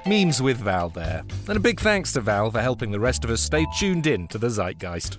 Memes 0.05 0.41
with 0.41 0.57
Val 0.57 0.89
there. 0.89 1.23
And 1.47 1.57
a 1.57 1.59
big 1.59 1.79
thanks 1.79 2.13
to 2.13 2.21
Val 2.21 2.49
for 2.49 2.61
helping 2.61 2.91
the 2.91 2.99
rest 2.99 3.23
of 3.25 3.29
us 3.29 3.41
stay 3.41 3.65
tuned 3.77 4.07
in 4.07 4.27
to 4.29 4.37
the 4.37 4.49
zeitgeist. 4.49 5.17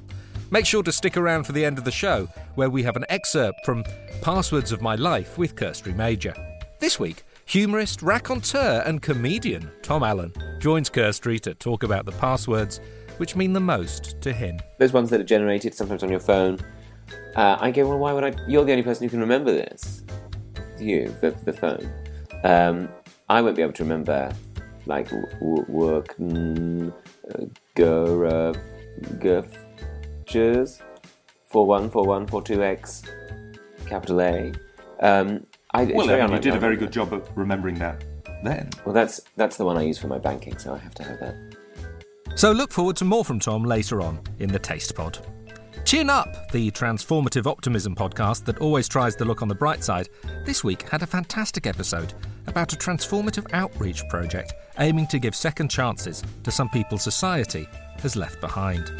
Make 0.50 0.64
sure 0.64 0.82
to 0.82 0.92
stick 0.92 1.18
around 1.18 1.44
for 1.44 1.52
the 1.52 1.64
end 1.64 1.76
of 1.76 1.84
the 1.84 1.90
show, 1.90 2.26
where 2.54 2.70
we 2.70 2.82
have 2.82 2.96
an 2.96 3.04
excerpt 3.10 3.66
from 3.66 3.84
Passwords 4.22 4.72
of 4.72 4.80
My 4.80 4.94
Life 4.94 5.36
with 5.36 5.56
Kirsty 5.56 5.92
Major. 5.92 6.34
This 6.80 6.98
week, 6.98 7.24
humorist, 7.48 8.02
raconteur, 8.02 8.82
and 8.84 9.00
comedian 9.00 9.70
Tom 9.82 10.02
Allen 10.02 10.32
joins 10.58 10.90
Kirsty 10.90 11.38
to 11.40 11.54
talk 11.54 11.82
about 11.82 12.04
the 12.04 12.12
passwords 12.12 12.80
which 13.16 13.34
mean 13.34 13.52
the 13.52 13.60
most 13.60 14.20
to 14.20 14.32
him. 14.32 14.58
Those 14.78 14.92
ones 14.92 15.10
that 15.10 15.20
are 15.20 15.24
generated 15.24 15.74
sometimes 15.74 16.02
on 16.02 16.10
your 16.10 16.20
phone. 16.20 16.58
Uh, 17.34 17.56
I 17.58 17.70
go, 17.70 17.88
well, 17.88 17.98
why 17.98 18.12
would 18.12 18.22
I? 18.22 18.34
You're 18.46 18.64
the 18.64 18.72
only 18.72 18.84
person 18.84 19.04
who 19.04 19.10
can 19.10 19.20
remember 19.20 19.50
this. 19.50 20.04
You, 20.78 21.14
the, 21.20 21.30
the 21.44 21.52
phone. 21.52 21.90
Um, 22.44 22.88
I 23.28 23.42
won't 23.42 23.56
be 23.56 23.62
able 23.62 23.72
to 23.72 23.82
remember 23.82 24.32
like 24.86 25.10
work, 25.40 26.16
mm, 26.18 26.92
uh, 27.34 27.44
go, 27.74 28.54
gestures, 29.20 30.80
four 31.46 31.66
one 31.66 31.90
four 31.90 32.04
one 32.04 32.26
four 32.26 32.42
two 32.42 32.62
x, 32.62 33.02
capital 33.86 34.20
A. 34.20 34.52
Um, 35.00 35.44
I, 35.78 35.84
well, 35.84 36.10
Evan, 36.10 36.32
you 36.32 36.40
did 36.40 36.54
a 36.54 36.58
very 36.58 36.76
good 36.76 36.90
job 36.92 37.12
of 37.12 37.28
remembering 37.36 37.76
that 37.76 38.04
then. 38.42 38.70
Well, 38.84 38.92
that's 38.92 39.20
that's 39.36 39.56
the 39.56 39.64
one 39.64 39.76
I 39.76 39.82
use 39.82 39.96
for 39.96 40.08
my 40.08 40.18
banking, 40.18 40.58
so 40.58 40.74
I 40.74 40.78
have 40.78 40.94
to 40.94 41.04
have 41.04 41.20
that. 41.20 41.36
So 42.34 42.50
look 42.52 42.72
forward 42.72 42.96
to 42.96 43.04
more 43.04 43.24
from 43.24 43.38
Tom 43.38 43.64
later 43.64 44.00
on 44.00 44.20
in 44.40 44.50
the 44.50 44.58
Taste 44.58 44.94
Pod. 44.94 45.24
Chin 45.84 46.10
Up, 46.10 46.50
the 46.50 46.70
transformative 46.72 47.46
optimism 47.46 47.94
podcast 47.94 48.44
that 48.44 48.58
always 48.58 48.88
tries 48.88 49.14
to 49.16 49.24
look 49.24 49.40
on 49.40 49.48
the 49.48 49.54
bright 49.54 49.82
side, 49.82 50.08
this 50.44 50.62
week 50.62 50.82
had 50.88 51.02
a 51.02 51.06
fantastic 51.06 51.66
episode 51.66 52.12
about 52.46 52.72
a 52.72 52.76
transformative 52.76 53.46
outreach 53.52 54.06
project 54.08 54.54
aiming 54.80 55.06
to 55.06 55.18
give 55.18 55.34
second 55.34 55.68
chances 55.68 56.22
to 56.42 56.50
some 56.50 56.68
people 56.70 56.98
society 56.98 57.68
has 58.02 58.16
left 58.16 58.40
behind. 58.40 58.92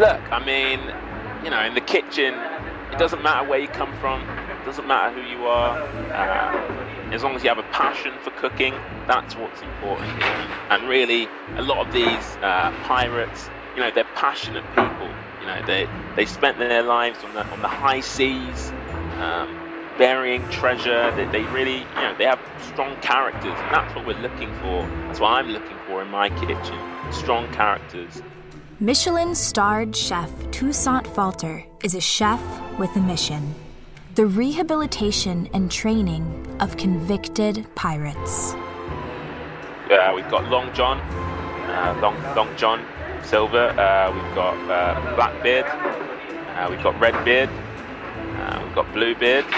Look, 0.00 0.28
I 0.32 0.40
mean, 0.44 0.90
you 1.44 1.50
know, 1.50 1.62
in 1.64 1.74
the 1.74 1.82
kitchen, 1.82 2.34
it 2.92 2.98
doesn't 2.98 3.22
matter 3.22 3.44
where 3.44 3.60
you 3.60 3.68
come 3.68 3.94
from, 3.94 4.22
it 4.48 4.64
doesn't 4.64 4.88
matter 4.88 5.14
who 5.14 5.22
you 5.22 5.46
are. 5.46 5.78
Uh, 6.14 6.52
as 7.12 7.22
long 7.24 7.36
as 7.36 7.44
you 7.44 7.50
have 7.50 7.58
a 7.58 7.64
passion 7.64 8.18
for 8.20 8.32
cooking, 8.32 8.82
that's 9.08 9.36
what's 9.36 9.62
important. 9.62 10.18
And 10.70 10.88
really, 10.88 11.32
a 11.56 11.62
lot 11.62 11.82
of 11.82 11.92
these 11.92 12.38
uh, 12.42 12.72
pirates, 12.82 13.50
you 13.76 13.82
know, 13.82 13.92
they're 13.94 14.04
passionate 14.16 14.64
people. 14.72 15.20
You 15.40 15.48
know, 15.48 15.62
they 15.66 15.88
they 16.16 16.26
spent 16.26 16.58
their 16.58 16.82
lives 16.84 17.24
on 17.24 17.34
the 17.34 17.46
on 17.52 17.62
the 17.62 17.68
high 17.68 18.00
seas, 18.00 18.74
um, 19.16 19.60
burying 19.98 20.48
treasure. 20.48 21.12
They, 21.12 21.26
they 21.32 21.48
really, 21.48 21.88
you 21.96 22.02
know, 22.02 22.14
they 22.18 22.26
have 22.26 22.40
strong 22.58 22.98
characters, 22.98 23.60
and 23.62 23.72
that's 23.72 23.94
what 23.94 24.06
we're 24.06 24.16
looking 24.16 24.54
for. 24.54 24.90
That's 25.08 25.20
what 25.20 25.30
I'm 25.32 25.48
looking 25.48 25.80
for 25.86 26.02
in 26.02 26.10
my 26.10 26.30
kitchen: 26.30 26.88
strong 27.10 27.50
characters. 27.50 28.22
Michelin 28.82 29.34
starred 29.34 29.94
chef 29.94 30.30
Toussaint 30.52 31.06
Falter 31.08 31.62
is 31.84 31.94
a 31.94 32.00
chef 32.00 32.40
with 32.78 32.88
a 32.96 33.00
mission 33.00 33.54
the 34.14 34.24
rehabilitation 34.24 35.50
and 35.52 35.70
training 35.70 36.24
of 36.60 36.78
convicted 36.78 37.66
pirates. 37.74 38.54
Uh, 39.90 40.12
we've 40.16 40.30
got 40.30 40.48
Long 40.48 40.72
John, 40.72 40.98
uh, 40.98 41.98
Long, 42.00 42.16
Long 42.34 42.48
John 42.56 42.82
Silver, 43.22 43.68
uh, 43.78 44.10
we've 44.14 44.34
got 44.34 44.56
uh, 44.70 45.14
Blackbeard, 45.14 45.66
uh, 45.66 46.66
we've 46.70 46.82
got 46.82 46.98
Redbeard, 46.98 47.50
uh, 47.50 48.62
we've 48.64 48.74
got 48.74 48.90
Bluebeard, 48.94 49.44
it's 49.44 49.52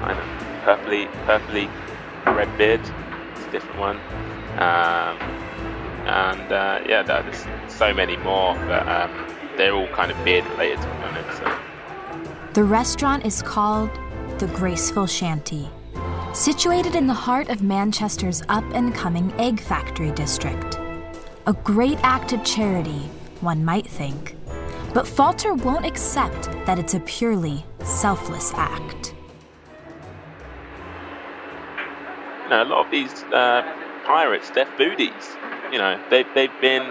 kind 0.00 0.18
of 0.18 0.24
purpley, 0.64 1.06
purpley 1.26 1.70
Redbeard, 2.26 2.80
it's 2.80 3.46
a 3.46 3.50
different 3.52 3.78
one. 3.78 4.00
Um, 4.58 5.16
and 6.08 6.50
yeah, 6.88 7.02
there's 7.02 7.44
so 7.72 7.92
many 7.92 8.16
more, 8.18 8.54
but 8.66 8.88
um, 8.88 9.10
they're 9.56 9.74
all 9.74 9.88
kind 9.88 10.10
of 10.10 10.24
beard 10.24 10.46
related 10.50 10.80
to 10.80 10.88
honest. 10.88 11.38
So. 11.38 11.58
The 12.54 12.64
restaurant 12.64 13.26
is 13.26 13.42
called 13.42 13.90
The 14.38 14.46
Graceful 14.48 15.06
Shanty, 15.06 15.68
situated 16.32 16.94
in 16.94 17.06
the 17.06 17.14
heart 17.14 17.50
of 17.50 17.62
Manchester's 17.62 18.42
up 18.48 18.64
and 18.72 18.94
coming 18.94 19.32
egg 19.38 19.60
factory 19.60 20.10
district. 20.12 20.78
A 21.46 21.52
great 21.52 21.98
act 22.02 22.32
of 22.32 22.42
charity, 22.44 23.10
one 23.40 23.64
might 23.64 23.86
think. 23.86 24.36
But 24.94 25.06
Falter 25.06 25.54
won't 25.54 25.84
accept 25.84 26.50
that 26.66 26.78
it's 26.78 26.94
a 26.94 27.00
purely 27.00 27.64
selfless 27.84 28.52
act. 28.54 29.14
You 32.44 32.48
know, 32.50 32.62
a 32.62 32.64
lot 32.64 32.86
of 32.86 32.90
these 32.90 33.22
uh, 33.24 33.62
pirates, 34.06 34.50
they're 34.50 34.66
foodies. 34.78 35.36
You 35.72 35.78
know, 35.78 36.00
they've, 36.10 36.26
they've 36.34 36.60
been 36.60 36.82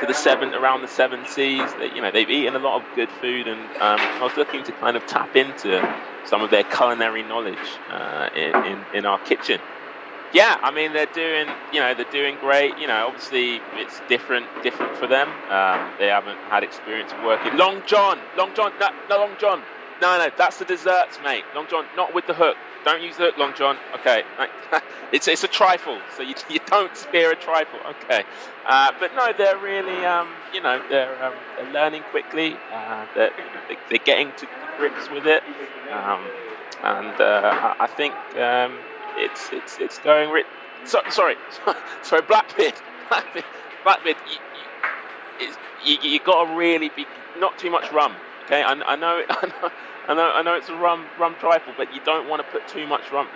to 0.00 0.06
the 0.06 0.14
seven 0.14 0.54
around 0.54 0.82
the 0.82 0.88
seven 0.88 1.26
seas. 1.26 1.72
They, 1.78 1.92
you 1.94 2.00
know, 2.00 2.10
they've 2.10 2.30
eaten 2.30 2.56
a 2.56 2.58
lot 2.58 2.80
of 2.80 2.96
good 2.96 3.10
food, 3.20 3.46
and 3.46 3.60
um, 3.76 4.00
I 4.00 4.22
was 4.22 4.36
looking 4.36 4.64
to 4.64 4.72
kind 4.72 4.96
of 4.96 5.06
tap 5.06 5.36
into 5.36 5.80
some 6.24 6.42
of 6.42 6.50
their 6.50 6.64
culinary 6.64 7.22
knowledge 7.22 7.58
uh, 7.90 8.30
in, 8.34 8.54
in, 8.64 8.84
in 8.94 9.06
our 9.06 9.18
kitchen. 9.24 9.60
Yeah, 10.32 10.58
I 10.62 10.70
mean 10.70 10.92
they're 10.92 11.06
doing, 11.06 11.48
you 11.72 11.80
know, 11.80 11.92
they're 11.92 12.12
doing 12.12 12.36
great. 12.40 12.78
You 12.78 12.86
know, 12.86 13.06
obviously 13.08 13.60
it's 13.74 14.00
different, 14.08 14.46
different 14.62 14.96
for 14.96 15.08
them. 15.08 15.28
Um, 15.50 15.90
they 15.98 16.06
haven't 16.06 16.38
had 16.48 16.62
experience 16.62 17.12
working. 17.24 17.56
Long 17.56 17.82
John, 17.84 18.18
Long 18.38 18.54
John, 18.54 18.72
no, 18.78 18.90
no, 19.08 19.18
Long 19.18 19.36
John, 19.40 19.60
no, 20.00 20.18
no, 20.18 20.30
that's 20.38 20.58
the 20.58 20.64
desserts, 20.64 21.18
mate. 21.24 21.42
Long 21.54 21.66
John, 21.68 21.84
not 21.96 22.14
with 22.14 22.28
the 22.28 22.34
hook. 22.34 22.56
Don't 22.84 23.02
use 23.02 23.16
the 23.16 23.32
Long 23.36 23.52
John. 23.54 23.76
Okay, 24.00 24.22
it's 25.12 25.28
it's 25.28 25.44
a 25.44 25.48
trifle, 25.48 25.98
so 26.16 26.22
you, 26.22 26.34
you 26.48 26.58
don't 26.66 26.94
spear 26.96 27.30
a 27.32 27.36
trifle. 27.36 27.78
Okay, 27.90 28.24
uh, 28.66 28.92
but 28.98 29.14
no, 29.14 29.28
they're 29.36 29.58
really 29.58 30.04
um, 30.04 30.28
you 30.52 30.60
know 30.60 30.80
they're, 30.88 31.22
um, 31.22 31.34
they're 31.56 31.66
learning 31.72 32.02
quickly. 32.10 32.56
Uh, 32.72 33.06
they're, 33.14 33.30
they're 33.90 33.98
getting 34.04 34.32
to 34.38 34.46
grips 34.78 35.10
with 35.10 35.26
it, 35.26 35.42
um, 35.92 36.30
and 36.82 37.20
uh, 37.20 37.74
I 37.78 37.86
think 37.86 38.14
um, 38.36 38.78
it's 39.18 39.50
it's 39.52 39.78
it's 39.78 39.98
going. 39.98 40.30
Ri- 40.30 40.44
so, 40.84 41.00
sorry, 41.10 41.36
sorry, 42.02 42.22
Blackbeard, 42.22 42.72
Blackbeard, 43.10 43.44
Blackbeard. 43.84 44.16
You, 44.26 44.38
you, 45.40 45.48
you, 45.82 46.10
you 46.12 46.20
got 46.20 46.44
to 46.44 46.54
really 46.54 46.90
be 46.96 47.06
not 47.36 47.58
too 47.58 47.70
much 47.70 47.92
rum. 47.92 48.16
Okay, 48.50 48.62
I, 48.62 48.72
I 48.72 48.96
know, 48.96 49.22
I 49.30 49.46
know 49.46 49.70
I 50.08 50.14
know, 50.14 50.32
I 50.32 50.42
know 50.42 50.54
it's 50.56 50.68
a 50.68 50.74
rum 50.74 51.06
rum 51.20 51.36
trifle, 51.38 51.72
but 51.76 51.94
you 51.94 52.00
don't 52.04 52.28
want 52.28 52.44
to 52.44 52.50
put 52.50 52.66
too 52.66 52.84
much 52.84 53.12
rum. 53.12 53.28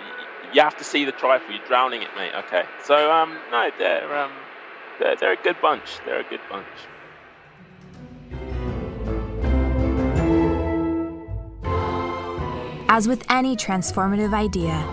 You 0.51 0.59
have 0.59 0.75
to 0.75 0.83
see 0.83 1.05
the 1.05 1.13
trifle. 1.13 1.55
You're 1.55 1.65
drowning 1.65 2.01
it, 2.01 2.09
mate. 2.17 2.33
Okay. 2.35 2.63
So 2.83 3.13
um, 3.13 3.37
no, 3.49 3.69
they're 3.79 4.17
um, 4.17 4.33
they're, 4.99 5.15
they're 5.15 5.31
a 5.31 5.41
good 5.41 5.55
bunch. 5.61 5.99
They're 6.05 6.19
a 6.19 6.29
good 6.29 6.41
bunch. 6.49 6.67
As 12.89 13.07
with 13.07 13.23
any 13.29 13.55
transformative 13.55 14.33
idea, 14.33 14.85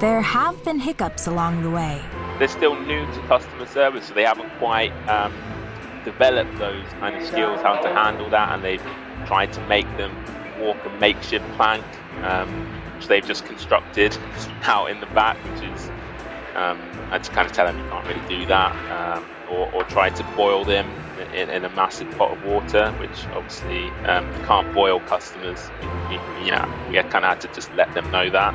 there 0.00 0.20
have 0.20 0.64
been 0.64 0.80
hiccups 0.80 1.28
along 1.28 1.62
the 1.62 1.70
way. 1.70 2.02
They're 2.40 2.48
still 2.48 2.74
new 2.74 3.06
to 3.06 3.20
customer 3.28 3.66
service, 3.66 4.08
so 4.08 4.14
they 4.14 4.24
haven't 4.24 4.50
quite 4.58 4.90
um, 5.08 5.32
developed 6.04 6.58
those 6.58 6.84
kind 6.98 7.14
of 7.14 7.24
skills, 7.24 7.60
how 7.62 7.80
to 7.80 7.88
handle 7.88 8.28
that, 8.30 8.52
and 8.52 8.64
they've 8.64 8.82
tried 9.30 9.52
to 9.52 9.64
make 9.68 9.86
them 9.96 10.10
walk 10.58 10.84
a 10.84 10.90
makeshift 10.98 11.44
plank, 11.52 11.84
um, 12.24 12.48
which 12.96 13.06
they've 13.06 13.24
just 13.24 13.46
constructed 13.46 14.16
out 14.64 14.90
in 14.90 14.98
the 14.98 15.06
back, 15.06 15.36
which 15.44 15.70
is 15.70 15.88
um, 16.56 16.80
I 17.12 17.18
just 17.18 17.32
kind 17.32 17.46
of 17.46 17.52
tell 17.52 17.64
them 17.64 17.78
you 17.78 17.88
can't 17.88 18.04
really 18.08 18.28
do 18.28 18.44
that, 18.46 18.72
um, 18.90 19.24
or, 19.48 19.72
or, 19.72 19.84
try 19.84 20.10
to 20.10 20.24
boil 20.34 20.64
them 20.64 20.84
in, 21.32 21.48
in, 21.48 21.64
a 21.64 21.68
massive 21.76 22.10
pot 22.18 22.32
of 22.32 22.44
water, 22.44 22.90
which 22.98 23.24
obviously 23.28 23.86
um, 24.10 24.26
you 24.36 24.44
can't 24.46 24.74
boil 24.74 24.98
customers. 24.98 25.70
You, 26.10 26.18
you, 26.44 26.50
know, 26.50 26.68
we 26.88 26.96
kind 26.96 27.24
of 27.24 27.30
had 27.30 27.40
to 27.42 27.48
just 27.54 27.72
let 27.74 27.94
them 27.94 28.10
know 28.10 28.30
that. 28.30 28.52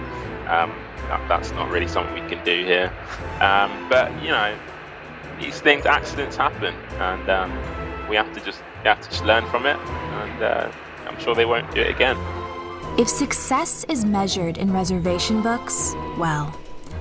Um, 0.50 0.76
that. 1.08 1.22
That's 1.30 1.52
not 1.52 1.72
really 1.72 1.88
something 1.88 2.14
we 2.22 2.30
can 2.30 2.44
do 2.44 2.66
here. 2.66 2.92
Um, 3.40 3.88
but 3.88 4.12
you 4.22 4.28
know, 4.28 4.58
these 5.40 5.62
things, 5.62 5.86
accidents 5.86 6.36
happen, 6.36 6.76
and 7.00 8.10
we 8.10 8.18
have 8.18 8.34
to 8.34 8.42
just 8.42 8.62
we 8.86 8.90
have 8.90 9.02
to 9.02 9.10
just 9.10 9.26
learn 9.26 9.46
from 9.48 9.66
it 9.66 9.78
and. 9.78 10.44
Uh, 10.44 10.72
I'm 11.16 11.22
sure 11.22 11.34
they 11.34 11.46
won't 11.46 11.74
do 11.74 11.80
it 11.80 11.90
again. 11.90 12.18
If 13.00 13.08
success 13.08 13.86
is 13.88 14.04
measured 14.04 14.58
in 14.58 14.74
reservation 14.74 15.42
books, 15.42 15.94
well, 16.18 16.54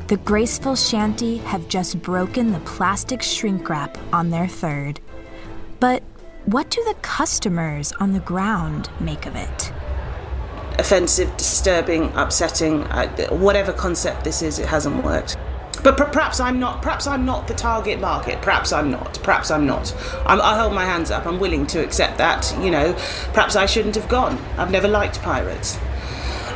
the 0.06 0.18
Graceful 0.18 0.76
Shanty 0.76 1.38
have 1.38 1.68
just 1.68 2.00
broken 2.00 2.52
the 2.52 2.60
plastic 2.60 3.22
shrink 3.22 3.68
wrap 3.68 3.98
on 4.12 4.30
their 4.30 4.46
third. 4.46 5.00
But 5.80 6.04
what 6.44 6.70
do 6.70 6.84
the 6.84 6.94
customers 7.02 7.92
on 7.98 8.12
the 8.12 8.20
ground 8.20 8.88
make 9.00 9.26
of 9.26 9.34
it? 9.34 9.72
offensive, 10.78 11.34
disturbing, 11.36 12.10
upsetting, 12.14 12.82
uh, 12.84 13.28
whatever 13.28 13.72
concept 13.72 14.24
this 14.24 14.42
is, 14.42 14.58
it 14.58 14.66
hasn't 14.66 15.04
worked. 15.04 15.36
But 15.84 15.96
per- 15.98 16.06
perhaps 16.06 16.40
I'm 16.40 16.58
not. 16.58 16.82
Perhaps 16.82 17.06
I'm 17.06 17.24
not 17.24 17.46
the 17.46 17.54
target 17.54 18.00
market. 18.00 18.40
Perhaps 18.42 18.72
I'm 18.72 18.90
not. 18.90 19.20
Perhaps 19.22 19.50
I'm 19.50 19.66
not. 19.66 19.94
I'm, 20.26 20.40
I 20.40 20.58
hold 20.58 20.72
my 20.72 20.84
hands 20.84 21.10
up. 21.10 21.26
I'm 21.26 21.38
willing 21.38 21.66
to 21.68 21.84
accept 21.84 22.18
that. 22.18 22.56
You 22.60 22.70
know, 22.70 22.94
perhaps 23.34 23.54
I 23.54 23.66
shouldn't 23.66 23.94
have 23.94 24.08
gone. 24.08 24.38
I've 24.58 24.70
never 24.70 24.88
liked 24.88 25.20
pirates. 25.22 25.78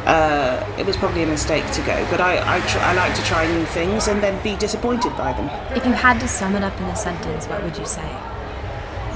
Uh, 0.06 0.64
it 0.78 0.86
was 0.86 0.96
probably 0.96 1.22
a 1.22 1.26
mistake 1.26 1.70
to 1.72 1.82
go, 1.82 2.06
but 2.10 2.18
I, 2.18 2.56
I, 2.56 2.60
tr- 2.60 2.78
I 2.78 2.94
like 2.94 3.14
to 3.14 3.22
try 3.24 3.46
new 3.46 3.66
things 3.66 4.08
and 4.08 4.22
then 4.22 4.42
be 4.42 4.56
disappointed 4.56 5.14
by 5.18 5.34
them. 5.34 5.50
If 5.76 5.84
you 5.84 5.92
had 5.92 6.18
to 6.20 6.28
sum 6.28 6.56
it 6.56 6.64
up 6.64 6.74
in 6.80 6.86
a 6.86 6.96
sentence, 6.96 7.44
what 7.46 7.62
would 7.62 7.76
you 7.76 7.84
say? 7.84 8.08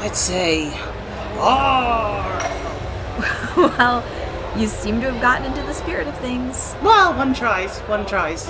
I'd 0.01 0.15
say, 0.15 0.69
well, 3.57 4.05
you 4.59 4.67
seem 4.67 5.01
to 5.01 5.11
have 5.11 5.23
gotten 5.23 5.47
into 5.47 5.63
the 5.63 5.73
spirit 5.73 6.09
of 6.09 6.19
things. 6.19 6.75
Well, 6.83 7.15
one 7.15 7.33
tries, 7.33 7.79
one 7.81 8.05
tries. 8.05 8.47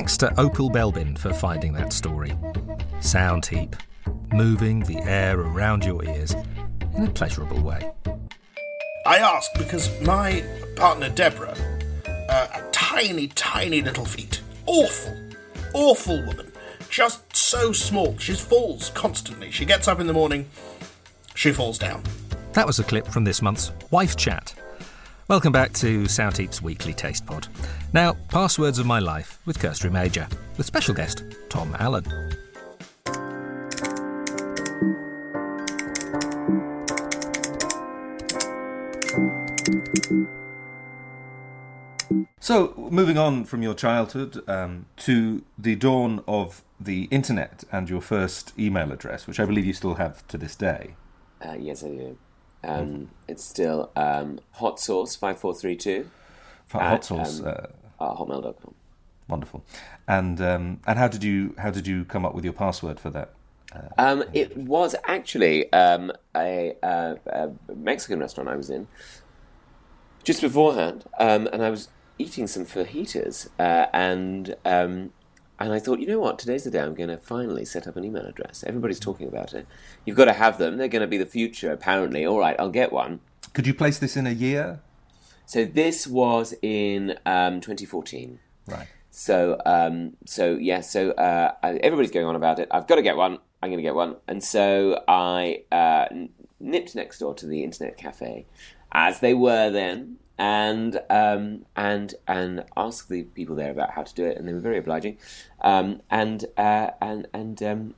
Thanks 0.00 0.16
to 0.16 0.40
Opal 0.40 0.70
Belbin 0.70 1.18
for 1.18 1.30
finding 1.34 1.74
that 1.74 1.92
story. 1.92 2.32
Sound 3.00 3.44
heap, 3.44 3.76
moving 4.32 4.80
the 4.80 4.96
air 5.00 5.38
around 5.38 5.84
your 5.84 6.02
ears 6.02 6.34
in 6.96 7.04
a 7.04 7.10
pleasurable 7.10 7.60
way. 7.60 7.92
I 9.04 9.18
ask 9.18 9.50
because 9.58 9.90
my 10.00 10.42
partner 10.74 11.10
Deborah, 11.10 11.54
uh, 12.06 12.46
a 12.54 12.62
tiny, 12.72 13.28
tiny 13.28 13.82
little 13.82 14.06
feet, 14.06 14.40
awful, 14.64 15.14
awful 15.74 16.24
woman, 16.24 16.50
just 16.88 17.36
so 17.36 17.70
small. 17.70 18.16
She 18.16 18.32
falls 18.32 18.88
constantly. 18.94 19.50
She 19.50 19.66
gets 19.66 19.86
up 19.86 20.00
in 20.00 20.06
the 20.06 20.14
morning, 20.14 20.48
she 21.34 21.52
falls 21.52 21.76
down. 21.76 22.04
That 22.54 22.66
was 22.66 22.78
a 22.78 22.84
clip 22.84 23.06
from 23.06 23.24
this 23.24 23.42
month's 23.42 23.70
Wife 23.90 24.16
Chat. 24.16 24.54
Welcome 25.30 25.52
back 25.52 25.72
to 25.74 26.08
Soundheap's 26.08 26.60
weekly 26.60 26.92
taste 26.92 27.24
pod. 27.24 27.46
Now, 27.92 28.14
passwords 28.30 28.80
of 28.80 28.86
my 28.86 28.98
life 28.98 29.38
with 29.46 29.60
Kirsty 29.60 29.88
Major, 29.88 30.26
with 30.56 30.66
special 30.66 30.92
guest 30.92 31.22
Tom 31.48 31.76
Allen. 31.78 32.04
So, 42.40 42.74
moving 42.90 43.16
on 43.16 43.44
from 43.44 43.62
your 43.62 43.74
childhood 43.74 44.42
um, 44.50 44.86
to 44.96 45.44
the 45.56 45.76
dawn 45.76 46.24
of 46.26 46.64
the 46.80 47.04
internet 47.12 47.62
and 47.70 47.88
your 47.88 48.00
first 48.00 48.52
email 48.58 48.90
address, 48.90 49.28
which 49.28 49.38
I 49.38 49.44
believe 49.44 49.64
you 49.64 49.74
still 49.74 49.94
have 49.94 50.26
to 50.26 50.36
this 50.36 50.56
day. 50.56 50.96
Uh, 51.40 51.54
yes, 51.56 51.84
I 51.84 51.90
do. 51.90 52.18
Um, 52.62 53.10
It's 53.28 53.44
still 53.44 53.90
um, 53.96 54.40
hot 54.52 54.78
sauce 54.80 55.16
five 55.16 55.38
four 55.38 55.54
three 55.54 55.76
two. 55.76 56.10
Hot 56.72 57.04
sauce. 57.04 57.40
Um, 57.40 57.46
uh, 57.46 57.50
at 58.10 58.16
hotmail.com. 58.16 58.74
wonderful. 59.28 59.64
And 60.08 60.40
um, 60.40 60.80
and 60.86 60.98
how 60.98 61.08
did 61.08 61.22
you 61.24 61.54
how 61.58 61.70
did 61.70 61.86
you 61.86 62.04
come 62.04 62.24
up 62.24 62.34
with 62.34 62.44
your 62.44 62.52
password 62.54 62.98
for 63.00 63.10
that? 63.10 63.30
Um, 63.98 64.24
it 64.32 64.56
was 64.56 64.96
actually 65.04 65.72
um, 65.72 66.10
a, 66.36 66.74
uh, 66.82 67.14
a 67.26 67.50
Mexican 67.72 68.18
restaurant 68.18 68.48
I 68.48 68.56
was 68.56 68.68
in 68.68 68.88
just 70.24 70.40
beforehand, 70.40 71.04
um, 71.20 71.48
and 71.52 71.62
I 71.62 71.70
was 71.70 71.88
eating 72.18 72.46
some 72.48 72.66
fajitas, 72.66 73.48
uh, 73.60 73.86
and 73.92 74.56
um, 74.64 75.12
and 75.60 75.74
I 75.74 75.78
thought, 75.78 76.00
you 76.00 76.06
know 76.06 76.18
what? 76.18 76.38
Today's 76.38 76.64
the 76.64 76.70
day 76.70 76.80
I'm 76.80 76.94
going 76.94 77.10
to 77.10 77.18
finally 77.18 77.66
set 77.66 77.86
up 77.86 77.96
an 77.96 78.04
email 78.04 78.24
address. 78.24 78.64
Everybody's 78.66 78.98
talking 78.98 79.28
about 79.28 79.52
it. 79.52 79.66
You've 80.06 80.16
got 80.16 80.24
to 80.24 80.32
have 80.32 80.56
them. 80.56 80.78
They're 80.78 80.88
going 80.88 81.02
to 81.02 81.06
be 81.06 81.18
the 81.18 81.26
future, 81.26 81.70
apparently. 81.70 82.24
All 82.24 82.38
right, 82.38 82.56
I'll 82.58 82.70
get 82.70 82.92
one. 82.92 83.20
Could 83.52 83.66
you 83.66 83.74
place 83.74 83.98
this 83.98 84.16
in 84.16 84.26
a 84.26 84.32
year? 84.32 84.80
So 85.44 85.66
this 85.66 86.06
was 86.06 86.54
in 86.62 87.18
um, 87.26 87.60
2014. 87.60 88.38
Right. 88.68 88.86
So, 89.10 89.60
um, 89.66 90.16
so 90.24 90.54
yeah, 90.54 90.80
so 90.80 91.10
uh, 91.10 91.52
everybody's 91.62 92.12
going 92.12 92.26
on 92.26 92.36
about 92.36 92.58
it. 92.58 92.68
I've 92.70 92.86
got 92.86 92.96
to 92.96 93.02
get 93.02 93.16
one. 93.16 93.38
I'm 93.62 93.68
going 93.68 93.78
to 93.78 93.82
get 93.82 93.94
one. 93.94 94.16
And 94.26 94.42
so 94.42 95.02
I 95.08 95.64
uh, 95.70 96.06
nipped 96.58 96.94
next 96.94 97.18
door 97.18 97.34
to 97.34 97.46
the 97.46 97.62
internet 97.64 97.98
cafe, 97.98 98.46
as 98.92 99.20
they 99.20 99.34
were 99.34 99.68
then, 99.70 100.16
and 100.40 101.02
um, 101.10 101.66
and 101.76 102.14
and 102.26 102.64
asked 102.74 103.10
the 103.10 103.24
people 103.24 103.54
there 103.54 103.70
about 103.70 103.90
how 103.90 104.02
to 104.02 104.14
do 104.14 104.24
it, 104.24 104.38
and 104.38 104.48
they 104.48 104.54
were 104.54 104.60
very 104.60 104.78
obliging. 104.78 105.18
Um, 105.60 106.00
and 106.10 106.46
uh, 106.56 106.92
and 107.00 107.28
and 107.34 107.62
um, 107.62 107.94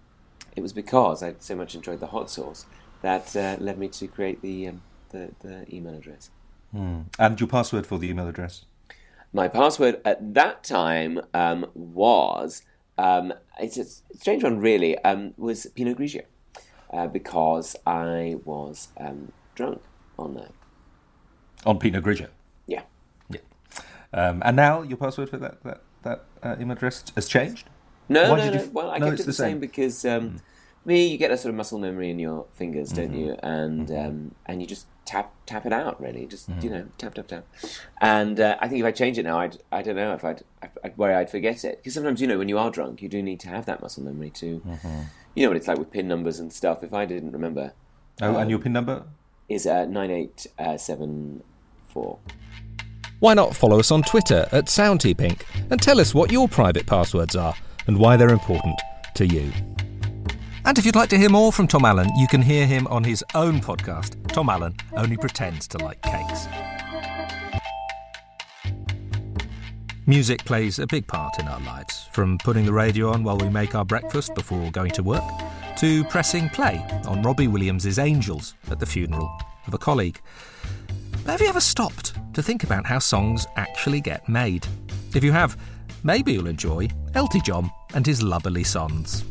it 0.56 0.60
was 0.60 0.72
because 0.72 1.22
I 1.22 1.34
so 1.38 1.54
much 1.54 1.76
enjoyed 1.76 2.00
the 2.00 2.08
hot 2.08 2.28
sauce 2.28 2.66
that 3.00 3.34
uh, 3.36 3.56
led 3.60 3.78
me 3.78 3.86
to 3.88 4.08
create 4.08 4.42
the 4.42 4.68
um, 4.68 4.82
the, 5.10 5.30
the 5.40 5.72
email 5.72 5.94
address. 5.94 6.30
Hmm. 6.72 7.02
And 7.16 7.38
your 7.38 7.48
password 7.48 7.86
for 7.86 7.98
the 7.98 8.10
email 8.10 8.26
address? 8.26 8.64
My 9.32 9.46
password 9.46 10.00
at 10.04 10.34
that 10.34 10.64
time 10.64 11.20
um, 11.32 11.66
was 11.74 12.62
um, 12.98 13.32
it's 13.60 13.76
a 13.76 13.84
strange 14.16 14.42
one, 14.42 14.58
really. 14.58 14.98
Um, 14.98 15.32
was 15.36 15.66
Pinot 15.76 15.96
Grigio 15.96 16.24
uh, 16.92 17.06
because 17.06 17.76
I 17.86 18.36
was 18.44 18.88
um, 18.98 19.30
drunk 19.54 19.80
on 20.18 20.34
that. 20.34 20.50
On 21.66 21.78
Pinot 21.78 22.02
Grigio. 22.04 22.28
Yeah. 22.66 22.82
Yeah. 23.30 23.40
Um, 24.12 24.42
and 24.44 24.56
now 24.56 24.82
your 24.82 24.96
password 24.96 25.30
for 25.30 25.36
that 25.38 25.62
that 25.64 25.80
that 26.02 26.24
uh, 26.42 26.56
email 26.60 26.76
address 26.76 27.04
has 27.14 27.28
changed. 27.28 27.68
No, 28.08 28.30
Why 28.32 28.38
no, 28.38 28.50
no. 28.50 28.62
you- 28.62 28.70
Well, 28.72 28.90
I 28.90 28.98
no, 28.98 29.06
kept 29.06 29.20
it 29.20 29.22
the 29.22 29.26
the 29.28 29.32
same, 29.32 29.50
same. 29.52 29.58
because 29.60 30.04
um, 30.04 30.40
me, 30.84 31.06
you 31.06 31.16
get 31.16 31.30
a 31.30 31.36
sort 31.36 31.50
of 31.50 31.54
muscle 31.56 31.78
memory 31.78 32.10
in 32.10 32.18
your 32.18 32.46
fingers, 32.52 32.90
don't 32.90 33.12
Mhm. 33.12 33.18
you? 33.18 33.36
And 33.42 33.90
um, 33.92 34.34
and 34.46 34.60
you 34.60 34.66
just 34.66 34.86
tap 35.04 35.32
tap 35.46 35.64
it 35.66 35.72
out, 35.72 36.00
really. 36.00 36.26
Just 36.26 36.48
you 36.48 36.54
Mhm. 36.54 36.70
know, 36.70 36.86
tap 36.98 37.14
tap 37.14 37.28
tap. 37.28 37.44
And 38.00 38.40
uh, 38.40 38.56
I 38.60 38.66
think 38.68 38.80
if 38.80 38.86
I 38.86 38.90
change 38.90 39.18
it 39.18 39.22
now, 39.22 39.38
I'd 39.38 39.58
I 39.70 39.82
don't 39.82 39.94
know 39.96 40.12
if 40.14 40.24
I'd, 40.24 40.42
I'd, 40.84 40.98
worry 40.98 41.14
I'd 41.14 41.30
forget 41.30 41.64
it 41.64 41.78
because 41.78 41.94
sometimes 41.94 42.20
you 42.20 42.26
know 42.26 42.38
when 42.38 42.48
you 42.48 42.58
are 42.58 42.70
drunk, 42.70 43.00
you 43.02 43.08
do 43.08 43.22
need 43.22 43.38
to 43.40 43.48
have 43.48 43.66
that 43.66 43.80
muscle 43.80 44.02
memory 44.02 44.30
to. 44.30 44.60
Mhm. 44.66 45.04
You 45.36 45.44
know 45.44 45.50
what 45.50 45.56
it's 45.56 45.68
like 45.68 45.78
with 45.78 45.90
pin 45.92 46.08
numbers 46.08 46.40
and 46.40 46.52
stuff. 46.52 46.82
If 46.82 46.92
I 46.92 47.06
didn't 47.06 47.30
remember, 47.32 47.72
Oh, 48.20 48.26
and 48.30 48.36
um, 48.36 48.50
your 48.50 48.58
pin 48.58 48.72
number? 48.72 49.04
is 49.48 49.66
uh, 49.66 49.84
nine 49.86 50.10
eight 50.10 50.46
uh, 50.58 50.76
seven 50.76 51.42
four. 51.92 52.18
Why 53.20 53.34
not 53.34 53.54
follow 53.54 53.78
us 53.78 53.92
on 53.92 54.02
Twitter 54.02 54.48
at 54.50 54.64
SoundHeapInc 54.64 55.42
and 55.70 55.80
tell 55.80 56.00
us 56.00 56.14
what 56.14 56.32
your 56.32 56.48
private 56.48 56.86
passwords 56.86 57.36
are 57.36 57.54
and 57.86 57.96
why 57.96 58.16
they're 58.16 58.30
important 58.30 58.80
to 59.14 59.26
you. 59.26 59.52
And 60.64 60.78
if 60.78 60.86
you'd 60.86 60.96
like 60.96 61.08
to 61.10 61.18
hear 61.18 61.28
more 61.28 61.52
from 61.52 61.66
Tom 61.66 61.84
Allen, 61.84 62.08
you 62.16 62.28
can 62.28 62.40
hear 62.40 62.66
him 62.66 62.86
on 62.86 63.02
his 63.02 63.24
own 63.34 63.60
podcast, 63.60 64.16
Tom 64.28 64.48
Allen 64.48 64.74
Only 64.96 65.16
Pretends 65.16 65.66
to 65.68 65.78
Like 65.78 66.00
Cakes. 66.02 66.46
Music 70.06 70.44
plays 70.44 70.78
a 70.78 70.86
big 70.86 71.06
part 71.06 71.38
in 71.38 71.46
our 71.46 71.60
lives, 71.60 72.08
from 72.12 72.38
putting 72.38 72.64
the 72.64 72.72
radio 72.72 73.10
on 73.10 73.22
while 73.22 73.38
we 73.38 73.48
make 73.48 73.74
our 73.74 73.84
breakfast 73.84 74.34
before 74.34 74.70
going 74.70 74.90
to 74.92 75.02
work, 75.02 75.22
to 75.76 76.04
pressing 76.04 76.48
play 76.48 76.84
on 77.06 77.22
Robbie 77.22 77.48
Williams's 77.48 77.98
Angels 77.98 78.54
at 78.70 78.78
the 78.78 78.86
funeral 78.86 79.30
of 79.66 79.74
a 79.74 79.78
colleague. 79.78 80.20
Have 81.26 81.40
you 81.40 81.46
ever 81.46 81.60
stopped 81.60 82.14
to 82.34 82.42
think 82.42 82.64
about 82.64 82.84
how 82.84 82.98
songs 82.98 83.46
actually 83.56 84.00
get 84.00 84.28
made? 84.28 84.66
If 85.14 85.22
you 85.22 85.30
have, 85.30 85.56
maybe 86.02 86.32
you'll 86.32 86.48
enjoy 86.48 86.88
Elty 87.12 87.40
Jom 87.40 87.70
and 87.94 88.04
his 88.04 88.22
lubberly 88.22 88.66
Sonds. 88.66 89.24